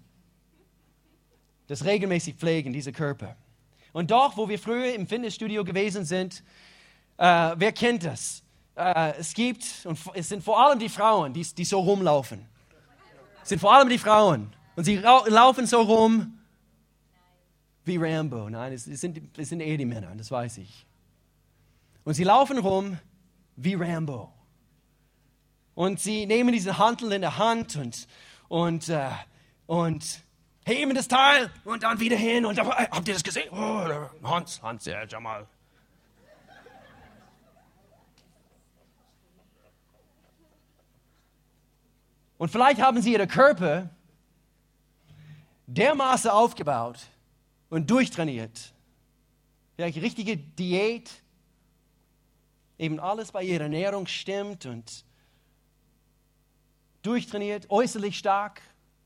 [1.66, 3.36] das regelmäßig pflegen, diese Körper.
[3.92, 6.42] Und doch, wo wir früher im Fitnessstudio gewesen sind,
[7.16, 8.42] äh, wer kennt das?
[8.74, 12.46] Äh, es gibt, und es sind vor allem die Frauen, die, die so rumlaufen.
[13.50, 14.52] Sind vor allem die Frauen.
[14.76, 16.38] Und sie laufen so rum
[17.84, 18.48] wie Rambo.
[18.48, 20.86] Nein, es, sind, es sind eh die Männer, das weiß ich.
[22.04, 22.96] Und sie laufen rum
[23.56, 24.32] wie Rambo.
[25.74, 28.06] Und sie nehmen diesen Hantel in der Hand und,
[28.46, 29.10] und, äh,
[29.66, 30.22] und
[30.64, 32.46] heben das Teil und dann wieder hin.
[32.46, 33.48] Und dann, habt ihr das gesehen?
[33.50, 33.84] Oh,
[34.22, 35.48] Hans, Hans, ja, Jamal.
[42.40, 43.90] Und vielleicht haben sie ihre Körper
[45.66, 46.98] dermaßen aufgebaut
[47.68, 48.72] und durchtrainiert.
[49.76, 51.10] Vielleicht richtige Diät,
[52.78, 55.04] eben alles bei ihrer Ernährung stimmt und
[57.02, 58.62] durchtrainiert, äußerlich stark.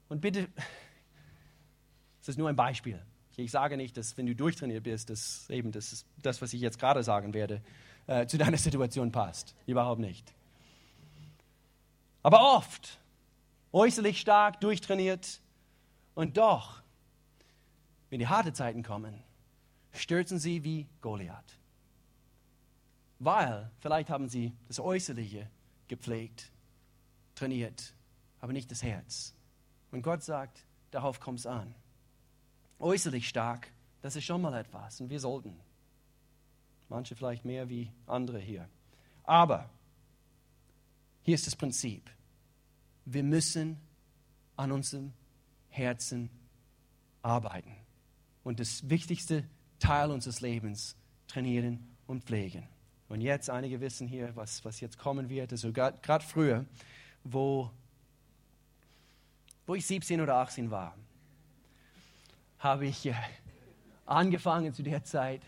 [0.09, 0.47] Und bitte,
[2.21, 3.05] das ist nur ein Beispiel.
[3.35, 6.79] Ich sage nicht, dass wenn du durchtrainiert bist, dass eben das, das was ich jetzt
[6.79, 7.63] gerade sagen werde,
[8.07, 9.57] äh, zu deiner Situation passt.
[9.67, 10.33] Überhaupt nicht.
[12.23, 13.01] Aber oft
[13.75, 15.41] äußerlich stark, durchtrainiert.
[16.15, 16.83] Und doch,
[18.09, 19.23] wenn die harten Zeiten kommen,
[19.93, 21.59] stürzen sie wie Goliath.
[23.19, 25.51] Weil vielleicht haben sie das Äußerliche
[25.89, 26.53] gepflegt,
[27.35, 27.95] trainiert,
[28.41, 29.35] aber nicht das Herz.
[29.91, 31.75] Und Gott sagt, darauf kommt es an.
[32.79, 35.59] Äußerlich stark, das ist schon mal etwas und wir sollten.
[36.89, 38.69] Manche vielleicht mehr wie andere hier.
[39.25, 39.69] Aber
[41.23, 42.11] hier ist das Prinzip
[43.05, 43.79] wir müssen
[44.57, 45.13] an unserem
[45.69, 46.31] Herzen
[47.23, 47.75] arbeiten
[48.43, 49.45] und das wichtigste
[49.79, 52.69] Teil unseres Lebens trainieren und pflegen.
[53.09, 56.65] Und jetzt, einige wissen hier, was, was jetzt kommen wird, also gerade früher,
[57.23, 57.71] wo,
[59.67, 60.97] wo ich 17 oder 18 war,
[62.59, 63.15] habe ich äh,
[64.07, 65.43] angefangen zu der Zeit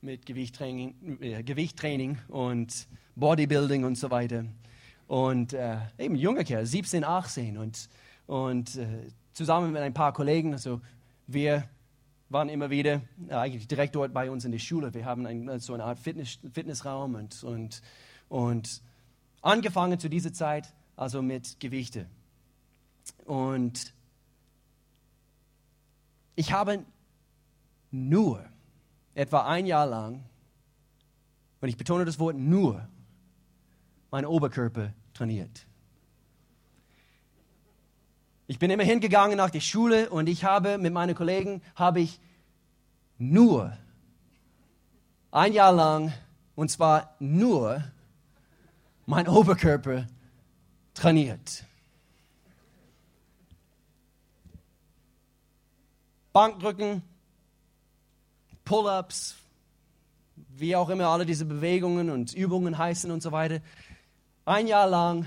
[0.00, 4.44] mit Gewichttraining, äh, Gewichttraining und Bodybuilding und so weiter.
[5.06, 7.88] Und äh, eben junger Kerl, 17, 18 und,
[8.26, 8.86] und äh,
[9.32, 10.80] zusammen mit ein paar Kollegen, also
[11.26, 11.68] wir
[12.30, 14.94] waren immer wieder äh, eigentlich direkt dort bei uns in der Schule.
[14.94, 17.82] Wir haben ein, so eine Art Fitness, Fitnessraum und, und,
[18.28, 18.82] und
[19.42, 22.06] angefangen zu dieser Zeit also mit Gewichte.
[23.24, 23.92] Und
[26.36, 26.84] ich habe
[27.90, 28.44] nur
[29.14, 30.24] etwa ein Jahr lang,
[31.60, 32.86] und ich betone das Wort nur,
[34.14, 35.66] meinen Oberkörper trainiert.
[38.46, 42.20] Ich bin immer hingegangen nach der Schule und ich habe mit meinen Kollegen habe ich
[43.18, 43.76] nur
[45.32, 46.12] ein Jahr lang
[46.54, 47.82] und zwar nur
[49.04, 50.06] mein Oberkörper
[50.94, 51.64] trainiert.
[56.32, 57.02] Bankdrücken,
[58.64, 59.34] Pull-ups,
[60.36, 63.60] wie auch immer alle diese Bewegungen und Übungen heißen und so weiter
[64.44, 65.26] ein Jahr lang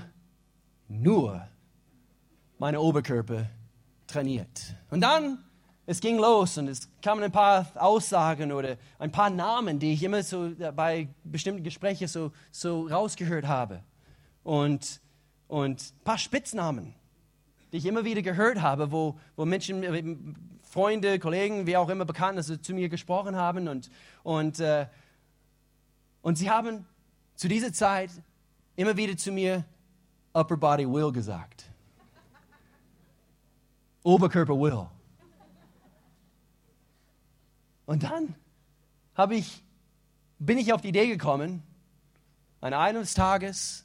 [0.88, 1.46] nur
[2.58, 3.46] meine Oberkörper
[4.06, 4.74] trainiert.
[4.90, 5.38] Und dann,
[5.86, 10.02] es ging los und es kamen ein paar Aussagen oder ein paar Namen, die ich
[10.02, 13.82] immer so bei bestimmten Gesprächen so, so rausgehört habe.
[14.42, 15.00] Und,
[15.46, 16.94] und ein paar Spitznamen,
[17.72, 22.38] die ich immer wieder gehört habe, wo, wo Menschen, Freunde, Kollegen, wie auch immer bekannt,
[22.38, 23.68] also zu mir gesprochen haben.
[23.68, 23.90] Und,
[24.22, 24.86] und, äh,
[26.22, 26.86] und sie haben
[27.34, 28.10] zu dieser Zeit
[28.78, 29.64] immer wieder zu mir
[30.32, 31.64] Upper Body Will gesagt.
[34.04, 34.86] Oberkörper Will.
[37.86, 38.36] Und dann
[39.16, 39.64] habe ich,
[40.38, 41.64] bin ich auf die Idee gekommen,
[42.60, 43.84] an eines Tages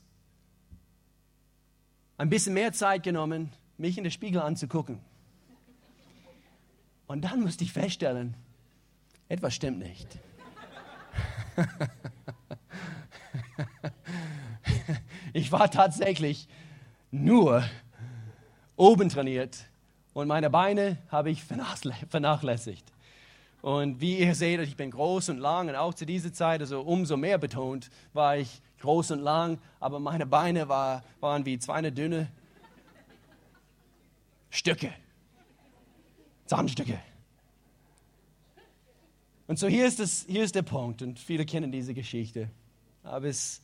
[2.18, 5.00] ein bisschen mehr Zeit genommen, mich in den Spiegel anzugucken.
[7.08, 8.36] Und dann musste ich feststellen,
[9.28, 10.20] etwas stimmt nicht.
[15.44, 16.48] ich war tatsächlich
[17.12, 17.66] nur
[18.78, 19.66] oben trainiert
[20.14, 22.86] und meine Beine habe ich vernachlässigt.
[23.62, 26.80] Und wie ihr seht, ich bin groß und lang und auch zu dieser Zeit, also
[26.80, 31.82] umso mehr betont, war ich groß und lang, aber meine Beine war, waren wie zwei
[31.92, 32.30] dünne
[34.50, 34.94] Stücke,
[36.46, 36.98] Zahnstücke.
[39.48, 42.50] Und so hier ist, das, hier ist der Punkt, und viele kennen diese Geschichte.
[43.04, 43.62] Aber es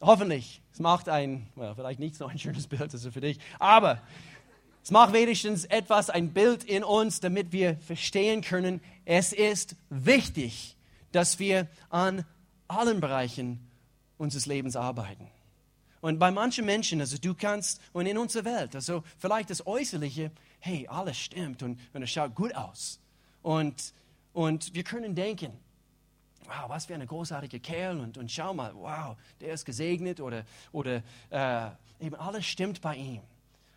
[0.00, 4.00] hoffentlich, es macht ein, well, vielleicht nicht so ein schönes Bild, also für dich, aber
[4.82, 10.76] es macht wenigstens etwas, ein Bild in uns, damit wir verstehen können, es ist wichtig,
[11.12, 12.24] dass wir an
[12.66, 13.60] allen Bereichen
[14.16, 15.26] unseres Lebens arbeiten.
[16.00, 20.30] Und bei manchen Menschen, also du kannst, und in unserer Welt, also vielleicht das Äußerliche,
[20.60, 23.00] hey, alles stimmt und, und es schaut gut aus.
[23.42, 23.92] Und,
[24.32, 25.52] und wir können denken,
[26.44, 30.44] wow, was für ein großartiger Kerl und, und schau mal, wow, der ist gesegnet oder,
[30.72, 31.70] oder äh,
[32.04, 33.20] eben alles stimmt bei ihm.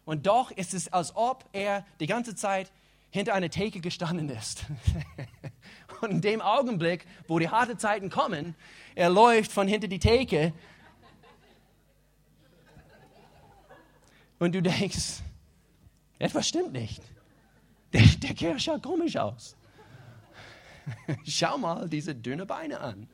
[0.06, 2.72] Und doch ist es, als ob er die ganze Zeit
[3.10, 4.66] hinter einer Theke gestanden ist.
[6.02, 8.56] und in dem Augenblick, wo die harten Zeiten kommen,
[8.96, 10.52] er läuft von hinter die Theke.
[14.40, 15.22] Und du denkst,
[16.20, 17.02] etwas stimmt nicht.
[17.94, 19.56] Der, der Kerl schaut komisch aus.
[21.26, 23.08] Schau mal diese dünnen Beine an.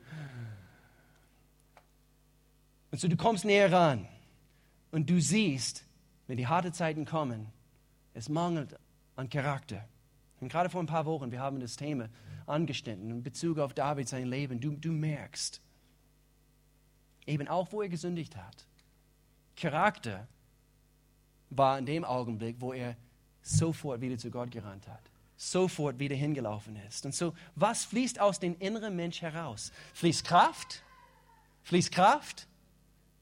[2.90, 4.08] Und so du kommst näher ran
[4.90, 5.84] und du siehst,
[6.26, 7.46] wenn die harten Zeiten kommen,
[8.14, 8.78] es mangelt
[9.16, 9.88] an Charakter.
[10.40, 12.08] Und gerade vor ein paar Wochen, wir haben das Thema
[12.46, 14.60] angeschnitten in Bezug auf David sein Leben.
[14.60, 15.60] Du, du merkst,
[17.26, 18.66] eben auch wo er gesündigt hat,
[19.56, 20.26] Charakter
[21.50, 22.96] war in dem Augenblick, wo er
[23.42, 25.09] sofort wieder zu Gott gerannt hat,
[25.40, 27.06] sofort wieder hingelaufen ist.
[27.06, 29.72] Und so, was fließt aus dem inneren Mensch heraus?
[29.94, 30.82] Fließt Kraft?
[31.62, 32.46] Fließt Kraft?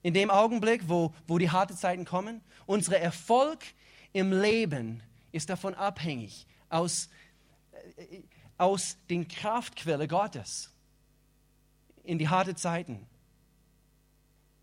[0.02, 2.40] in dem Augenblick, wo, wo die harten Zeiten kommen.
[2.66, 3.64] Unser Erfolg
[4.12, 5.02] im Leben
[5.32, 7.08] ist davon abhängig, aus,
[7.96, 8.22] äh,
[8.56, 10.72] aus den Kraftquelle Gottes
[12.04, 13.06] in die harten Zeiten.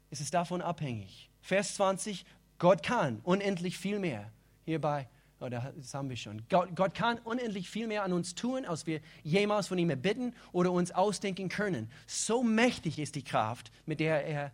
[0.10, 1.30] Es ist davon abhängig.
[1.41, 2.26] Vers 20,
[2.58, 4.32] Gott kann unendlich viel mehr.
[4.63, 5.08] Hierbei,
[5.45, 6.43] oh, das haben wir schon.
[6.49, 10.34] Gott, Gott kann unendlich viel mehr an uns tun, als wir jemals von ihm erbitten
[10.51, 11.89] oder uns ausdenken können.
[12.08, 14.51] So mächtig ist die Kraft, mit der er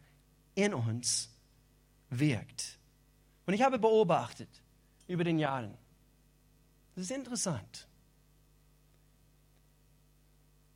[0.56, 1.30] in uns
[2.10, 2.80] wirkt.
[3.46, 4.50] Und ich habe beobachtet
[5.08, 5.74] über den Jahren,
[6.96, 7.88] das ist interessant,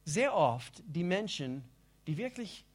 [0.05, 1.63] sehr oft die Menschen,
[2.07, 2.65] die wirklich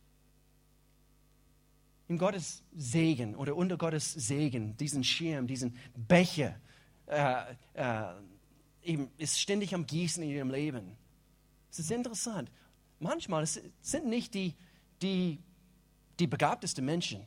[2.09, 6.57] in Gottes Segen oder unter Gottes Segen, diesen Schirm, diesen Becher,
[7.11, 8.13] äh, äh,
[8.83, 10.97] eben ist ständig am Gießen in ihrem Leben.
[11.71, 12.51] Es ist interessant.
[12.99, 14.55] Manchmal sind nicht die,
[15.03, 15.39] die
[16.21, 17.27] die begabtesten Menschen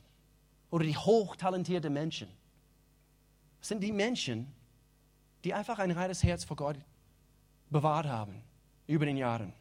[0.70, 2.28] oder die hochtalentierten Menschen
[3.60, 4.52] sind die Menschen,
[5.42, 6.76] die einfach ein reines Herz vor Gott
[7.70, 8.42] bewahrt haben
[8.86, 9.52] über den Jahren.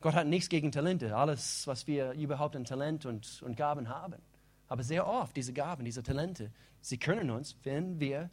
[0.00, 4.20] Gott hat nichts gegen Talente, alles, was wir überhaupt an Talent und, und Gaben haben.
[4.68, 8.30] Aber sehr oft diese Gaben, diese Talente, sie können uns, wenn wir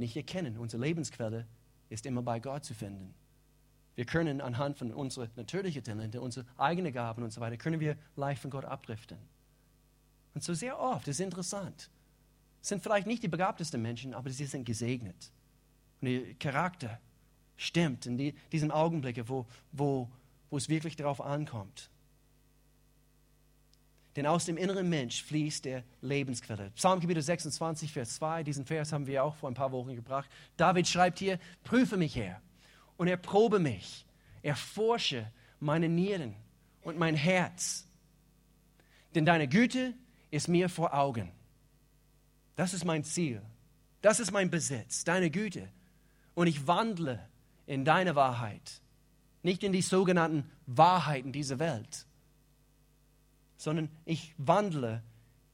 [0.00, 1.46] nicht erkennen, unsere Lebensquelle
[1.88, 3.14] ist immer bei Gott zu finden.
[3.94, 7.96] Wir können anhand von unseren natürlichen Talenten, unsere eigenen Gaben und so weiter, können wir
[8.16, 9.18] leicht von Gott abdriften.
[10.34, 11.90] Und so sehr oft, das ist interessant,
[12.60, 15.30] sind vielleicht nicht die begabtesten Menschen, aber sie sind gesegnet.
[16.00, 17.00] Und ihr Charakter
[17.56, 20.08] stimmt in die, diesen Augenblicken, wo, wo,
[20.50, 21.90] wo es wirklich darauf ankommt.
[24.20, 26.72] Denn aus dem inneren Mensch fließt der Lebensquelle.
[26.74, 30.28] Psalmkapitel 26, Vers 2, diesen Vers haben wir auch vor ein paar Wochen gebracht.
[30.58, 32.42] David schreibt hier, prüfe mich her
[32.98, 34.04] und erprobe mich,
[34.42, 36.36] erforsche meine Nieren
[36.82, 37.88] und mein Herz.
[39.14, 39.94] Denn deine Güte
[40.30, 41.32] ist mir vor Augen.
[42.56, 43.40] Das ist mein Ziel.
[44.02, 45.66] Das ist mein Besitz, deine Güte.
[46.34, 47.26] Und ich wandle
[47.64, 48.82] in deine Wahrheit.
[49.42, 52.04] Nicht in die sogenannten Wahrheiten dieser Welt,
[53.60, 55.02] sondern ich wandle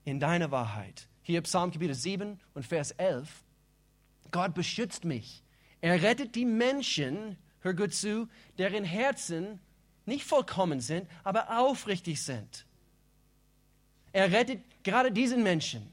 [0.05, 1.09] in deine Wahrheit.
[1.23, 3.43] Hier Psalm Kapitel 7 und Vers 11.
[4.31, 5.43] Gott beschützt mich
[5.81, 8.29] er rettet die Menschen, hör gut zu,
[8.59, 9.61] deren Herzen
[10.05, 12.67] nicht vollkommen sind, aber aufrichtig sind.
[14.13, 15.91] Er rettet gerade diesen Menschen.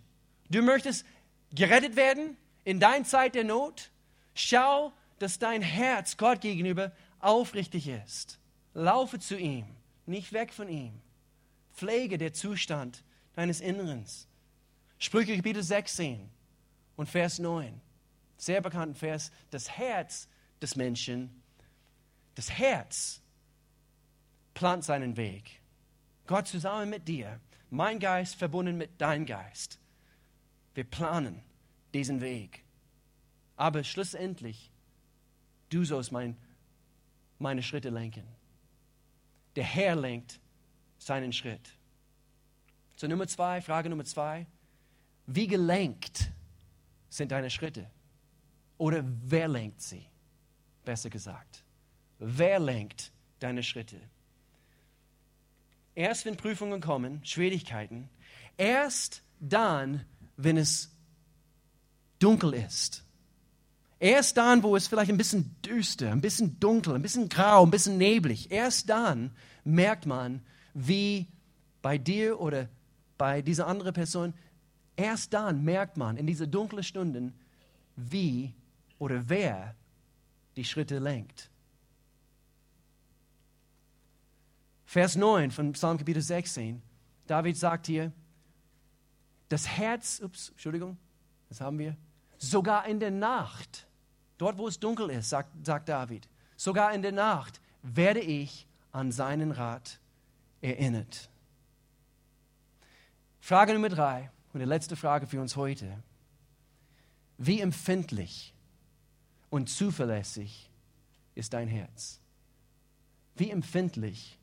[0.49, 1.05] Du möchtest
[1.53, 3.91] gerettet werden in deiner Zeit der Not?
[4.33, 8.39] Schau, dass dein Herz Gott gegenüber aufrichtig ist.
[8.73, 9.65] Laufe zu ihm,
[10.05, 10.93] nicht weg von ihm.
[11.73, 13.03] Pflege der Zustand
[13.33, 14.27] deines Innerens.
[14.99, 16.29] Sprüche Kapitel 16
[16.95, 17.81] und Vers 9.
[18.37, 19.31] Sehr bekannten Vers.
[19.49, 20.27] Das Herz
[20.61, 21.41] des Menschen,
[22.35, 23.21] das Herz
[24.53, 25.61] plant seinen Weg.
[26.27, 29.79] Gott zusammen mit dir, mein Geist verbunden mit deinem Geist.
[30.75, 31.41] Wir planen
[31.93, 32.63] diesen Weg.
[33.55, 34.71] Aber schlussendlich,
[35.69, 36.37] du sollst mein,
[37.39, 38.25] meine Schritte lenken.
[39.55, 40.39] Der Herr lenkt
[41.05, 41.69] seinen Schritt.
[42.95, 44.47] So Nummer zwei, Frage Nummer zwei.
[45.25, 46.31] Wie gelenkt
[47.09, 47.89] sind deine Schritte?
[48.77, 50.05] Oder wer lenkt sie?
[50.83, 51.63] Besser gesagt.
[52.19, 53.99] Wer lenkt deine Schritte?
[55.95, 58.09] Erst wenn Prüfungen kommen, Schwierigkeiten,
[58.57, 60.05] erst dann,
[60.37, 60.91] wenn es
[62.19, 63.03] dunkel ist.
[63.99, 67.71] Erst dann, wo es vielleicht ein bisschen düster, ein bisschen dunkel, ein bisschen grau, ein
[67.71, 69.31] bisschen neblig, erst dann
[69.63, 70.41] merkt man,
[70.73, 71.27] wie
[71.81, 72.69] bei dir oder
[73.17, 74.33] bei dieser anderen Person,
[74.95, 77.33] erst dann merkt man in diese dunklen Stunden,
[77.95, 78.53] wie
[78.97, 79.75] oder wer
[80.55, 81.49] die Schritte lenkt.
[84.85, 86.81] Vers 9 von Psalm Kapitel 16.
[87.25, 88.11] David sagt hier,
[89.49, 90.97] das Herz, ups, Entschuldigung,
[91.49, 91.95] das haben wir,
[92.37, 93.87] sogar in der Nacht,
[94.37, 99.11] dort wo es dunkel ist, sagt, sagt David, sogar in der Nacht werde ich an
[99.11, 99.99] seinen Rat
[100.63, 101.29] erinnert.
[103.41, 106.01] Frage Nummer drei und die letzte Frage für uns heute.
[107.37, 108.53] Wie empfindlich
[109.49, 110.71] und zuverlässig
[111.35, 112.21] ist dein Herz?
[113.35, 114.39] Wie empfindlich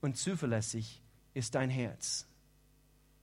[0.00, 1.02] und zuverlässig
[1.34, 2.26] ist dein Herz?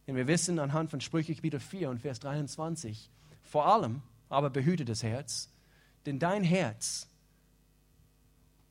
[0.05, 3.09] Denn wir wissen anhand von Sprüche Kapitel 4 und Vers 23,
[3.43, 5.49] vor allem aber behüte das Herz,
[6.05, 7.07] denn dein Herz,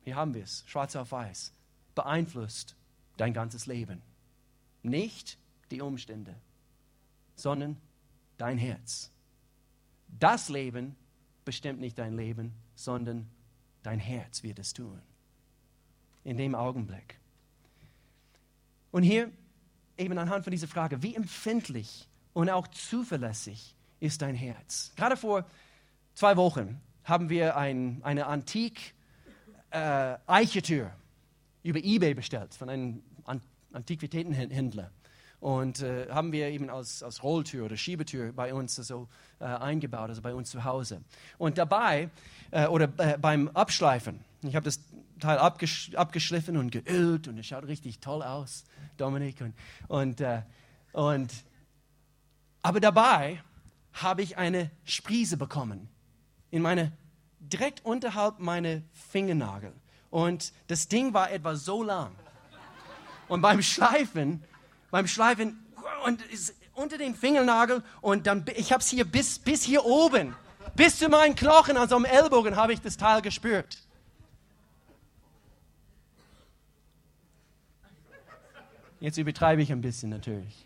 [0.03, 1.53] hier haben wir es, schwarz auf weiß,
[1.95, 2.76] beeinflusst
[3.17, 4.01] dein ganzes Leben.
[4.83, 5.37] Nicht
[5.71, 6.35] die Umstände,
[7.35, 7.77] sondern
[8.37, 9.11] dein Herz.
[10.19, 10.95] Das Leben
[11.43, 13.27] bestimmt nicht dein Leben, sondern
[13.83, 15.01] dein Herz wird es tun.
[16.23, 17.19] In dem Augenblick.
[18.91, 19.31] Und hier
[19.97, 24.91] eben anhand von dieser Frage, wie empfindlich und auch zuverlässig ist dein Herz?
[24.95, 25.45] Gerade vor
[26.13, 28.93] zwei Wochen haben wir ein, eine antik
[29.71, 30.17] äh,
[31.63, 33.03] über Ebay bestellt von einem
[33.77, 34.91] Antiquitätenhändler.
[35.39, 39.07] Und äh, haben wir eben als, als Rolltür oder Schiebetür bei uns so
[39.39, 41.01] äh, eingebaut, also bei uns zu Hause.
[41.37, 42.09] Und dabei,
[42.49, 44.79] äh, oder äh, beim Abschleifen, ich habe das
[45.19, 48.63] Teil abgesch abgeschliffen und geölt und es schaut richtig toll aus,
[48.97, 49.41] Dominik.
[49.41, 49.53] Und,
[49.87, 50.41] und, äh,
[50.91, 51.31] und,
[52.63, 53.41] aber dabei
[53.93, 55.87] habe ich eine Sprise bekommen,
[56.49, 56.91] in meine,
[57.39, 59.73] direkt unterhalb meiner Fingernagel.
[60.09, 62.11] Und das Ding war etwa so lang.
[63.27, 64.43] Und beim Schleifen,
[64.91, 65.63] beim Schleifen,
[66.05, 66.23] und
[66.73, 70.35] unter den Fingernagel und dann, ich habe es hier bis, bis hier oben,
[70.75, 73.79] bis zu meinen Knochen, also am Ellbogen habe ich das Teil gespürt.
[78.99, 80.65] Jetzt übertreibe ich ein bisschen natürlich.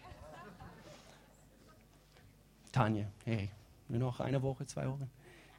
[2.72, 3.50] Tanja, hey,
[3.90, 5.10] nur noch eine Woche, zwei Wochen.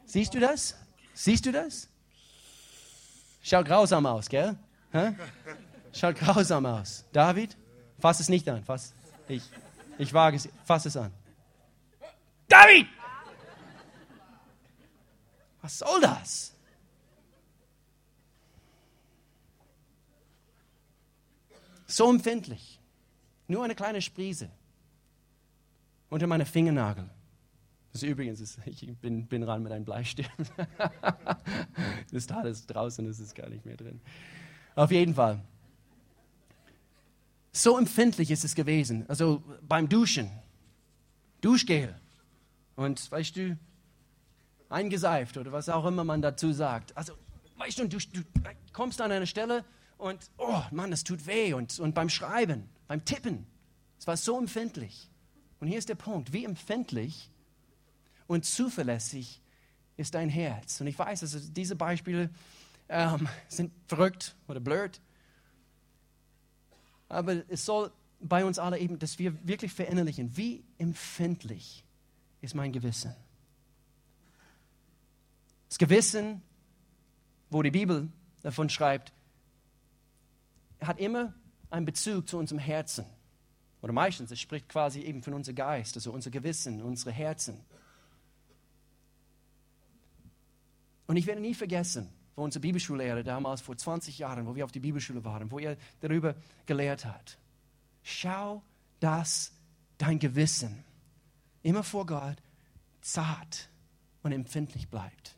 [0.06, 0.76] Siehst du das?
[1.12, 1.88] Siehst du das?
[3.42, 4.56] Schaut grausam aus, gell?
[4.92, 5.14] Hä?
[5.92, 7.04] Schaut grausam aus.
[7.12, 7.56] David,
[7.98, 8.64] fass es nicht an.
[8.64, 8.94] Fass,
[9.28, 9.42] ich,
[9.98, 10.48] ich wage es.
[10.64, 11.12] Fass es an.
[12.48, 12.86] David!
[15.60, 16.54] Was soll das?
[21.86, 22.80] So empfindlich.
[23.46, 24.50] Nur eine kleine Sprise
[26.08, 27.08] unter meine Fingernagel.
[27.92, 30.30] Das ist übrigens, ich bin, bin ran mit einem Bleistift.
[32.12, 34.00] das ist draußen, das ist gar nicht mehr drin.
[34.74, 35.42] Auf jeden Fall.
[37.52, 39.04] So empfindlich ist es gewesen.
[39.08, 40.30] Also beim Duschen,
[41.42, 41.94] Duschgel
[42.76, 43.58] und, weißt du,
[44.70, 46.96] eingeseift oder was auch immer man dazu sagt.
[46.96, 47.12] Also,
[47.58, 48.22] weißt du, du, du
[48.72, 49.64] kommst an eine Stelle
[49.98, 51.52] und, oh Mann, das tut weh.
[51.52, 53.46] Und, und beim Schreiben, beim Tippen,
[53.98, 55.10] es war so empfindlich.
[55.60, 57.30] Und hier ist der Punkt, wie empfindlich
[58.26, 59.42] und zuverlässig
[59.96, 60.80] ist dein Herz.
[60.80, 62.30] Und ich weiß, also diese Beispiele
[62.88, 65.00] ähm, sind verrückt oder blöd,
[67.12, 71.84] aber es soll bei uns alle eben, dass wir wirklich verinnerlichen, wie empfindlich
[72.40, 73.14] ist mein Gewissen.
[75.68, 76.42] Das Gewissen,
[77.50, 78.08] wo die Bibel
[78.42, 79.12] davon schreibt,
[80.80, 81.34] hat immer
[81.70, 83.06] einen Bezug zu unserem Herzen.
[83.80, 87.60] Oder meistens, es spricht quasi eben von unserem Geist, also unser Gewissen, unsere Herzen.
[91.06, 94.72] Und ich werde nie vergessen, wo unser Bibelschullehrer damals vor 20 Jahren, wo wir auf
[94.72, 96.34] die Bibelschule waren, wo er darüber
[96.66, 97.38] gelehrt hat.
[98.02, 98.62] Schau,
[99.00, 99.52] dass
[99.98, 100.84] dein Gewissen
[101.62, 102.36] immer vor Gott
[103.00, 103.68] zart
[104.22, 105.36] und empfindlich bleibt.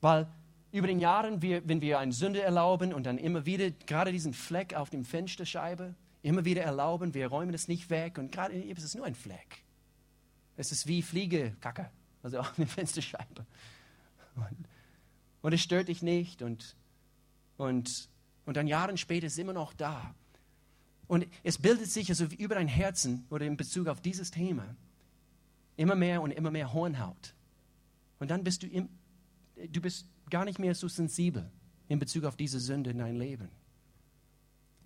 [0.00, 0.26] Weil
[0.72, 4.34] über den Jahren, wir, wenn wir eine Sünde erlauben und dann immer wieder gerade diesen
[4.34, 8.82] Fleck auf dem Fensterscheibe, immer wieder erlauben, wir räumen es nicht weg und gerade ist
[8.82, 9.62] es nur ein Fleck.
[10.56, 11.90] Es ist wie Fliegekacke,
[12.22, 13.46] also auf der Fensterscheibe.
[14.36, 14.68] Und,
[15.44, 16.74] und es stört dich nicht und,
[17.58, 18.08] und,
[18.46, 20.14] und dann Jahren später ist es immer noch da.
[21.06, 24.74] Und es bildet sich also über dein Herzen oder in Bezug auf dieses Thema
[25.76, 27.34] immer mehr und immer mehr Hornhaut.
[28.20, 28.88] Und dann bist du, im,
[29.68, 31.50] du bist gar nicht mehr so sensibel
[31.88, 33.50] in Bezug auf diese Sünde in dein Leben.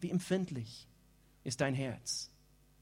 [0.01, 0.89] Wie empfindlich
[1.45, 2.33] ist dein Herz?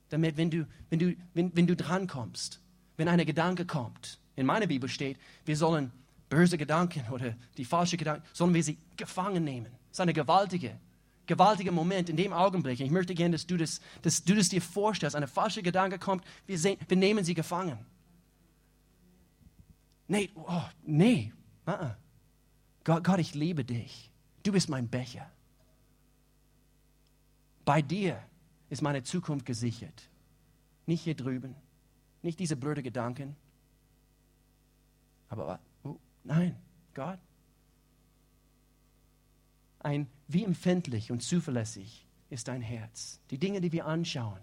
[0.09, 2.59] Damit, wenn du, wenn du, wenn, wenn du drankommst,
[2.97, 5.93] wenn ein Gedanke kommt, in meiner Bibel steht, wir sollen
[6.29, 9.73] böse Gedanken oder die falschen Gedanken, sollen wir sie gefangen nehmen.
[9.89, 10.79] Das ist ein gewaltiger,
[11.27, 12.81] gewaltiger Moment in dem Augenblick.
[12.81, 15.17] Ich möchte gerne, dass du das, dass du das dir vorstellst.
[15.17, 17.79] Ein falscher Gedanke kommt, wir, sehen, wir nehmen sie gefangen.
[20.09, 21.33] Nee, oh, nee,
[21.67, 21.95] uh -uh.
[22.85, 24.13] Gott, Gott, ich liebe dich.
[24.45, 25.29] Du bist mein Becher.
[27.65, 28.23] Bei dir
[28.71, 30.09] ist meine Zukunft gesichert.
[30.87, 31.57] Nicht hier drüben,
[32.23, 33.35] nicht diese blöden Gedanken.
[35.29, 35.59] Aber
[36.27, 36.57] nein,
[36.95, 37.19] Gott.
[39.79, 43.21] Ein, wie empfindlich und zuverlässig ist dein Herz.
[43.31, 44.41] Die Dinge, die wir anschauen.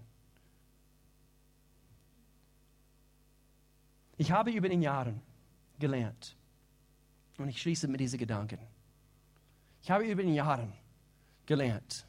[4.18, 5.22] Ich habe über den Jahren
[5.80, 6.38] gelernt,
[7.38, 8.60] und ich schließe mit diesen Gedanken.
[9.82, 10.72] Ich habe über die Jahre
[11.46, 12.06] gelernt.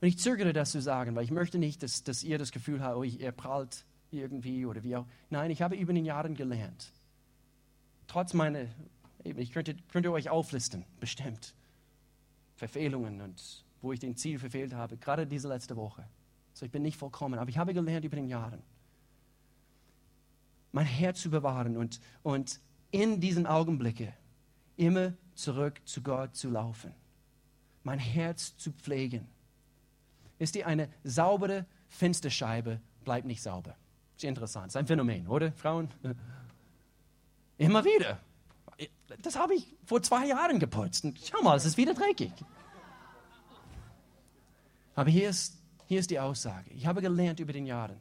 [0.00, 2.82] Und ich zögere das zu sagen, weil ich möchte nicht, dass, dass ihr das Gefühl
[2.82, 5.06] habt, oh, ihr prallt irgendwie oder wie auch.
[5.30, 6.92] Nein, ich habe über den Jahren gelernt.
[8.06, 8.66] Trotz meiner,
[9.24, 11.54] ich könnte, könnte euch auflisten, bestimmt,
[12.56, 16.04] Verfehlungen und wo ich den Ziel verfehlt habe, gerade diese letzte Woche.
[16.54, 18.62] So, ich bin nicht vollkommen, aber ich habe gelernt über den Jahren
[20.72, 24.12] mein Herz zu bewahren und, und in diesen Augenblicken
[24.76, 26.94] immer zurück zu Gott zu laufen.
[27.82, 29.26] Mein Herz zu pflegen.
[30.38, 33.76] Ist die eine saubere Fensterscheibe bleibt nicht sauber.
[34.18, 34.66] Ist interessant.
[34.66, 35.88] Ist ein Phänomen, oder, Frauen?
[37.56, 38.18] Immer wieder.
[39.22, 41.04] Das habe ich vor zwei Jahren geputzt.
[41.04, 42.32] Und schau mal, es ist wieder dreckig.
[44.94, 45.56] Aber hier ist,
[45.86, 46.70] hier ist die Aussage.
[46.70, 47.96] Ich habe gelernt über den Jahren,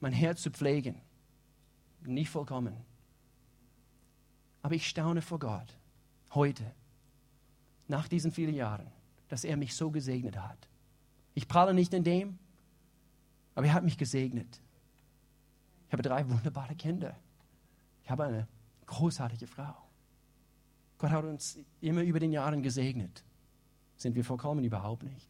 [0.00, 1.02] mein Herz zu pflegen
[2.06, 2.76] nicht vollkommen.
[4.62, 5.76] Aber ich staune vor Gott
[6.34, 6.64] heute,
[7.88, 8.86] nach diesen vielen Jahren,
[9.28, 10.68] dass er mich so gesegnet hat.
[11.34, 12.38] Ich prahle nicht in dem,
[13.54, 14.60] aber er hat mich gesegnet.
[15.90, 17.16] Ich habe drei wunderbare Kinder.
[18.04, 18.46] Ich habe eine
[18.86, 19.74] großartige Frau.
[20.98, 23.24] Gott hat uns immer über den Jahren gesegnet.
[23.96, 25.28] Sind wir vollkommen überhaupt nicht.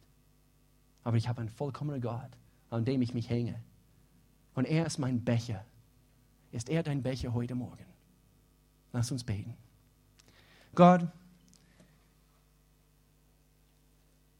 [1.03, 2.29] Aber ich habe einen vollkommenen Gott,
[2.69, 3.59] an dem ich mich hänge.
[4.53, 5.65] Und er ist mein Becher
[6.51, 7.85] ist er dein Becher heute Morgen.
[8.93, 9.55] Lass uns beten.
[10.75, 11.07] Gott,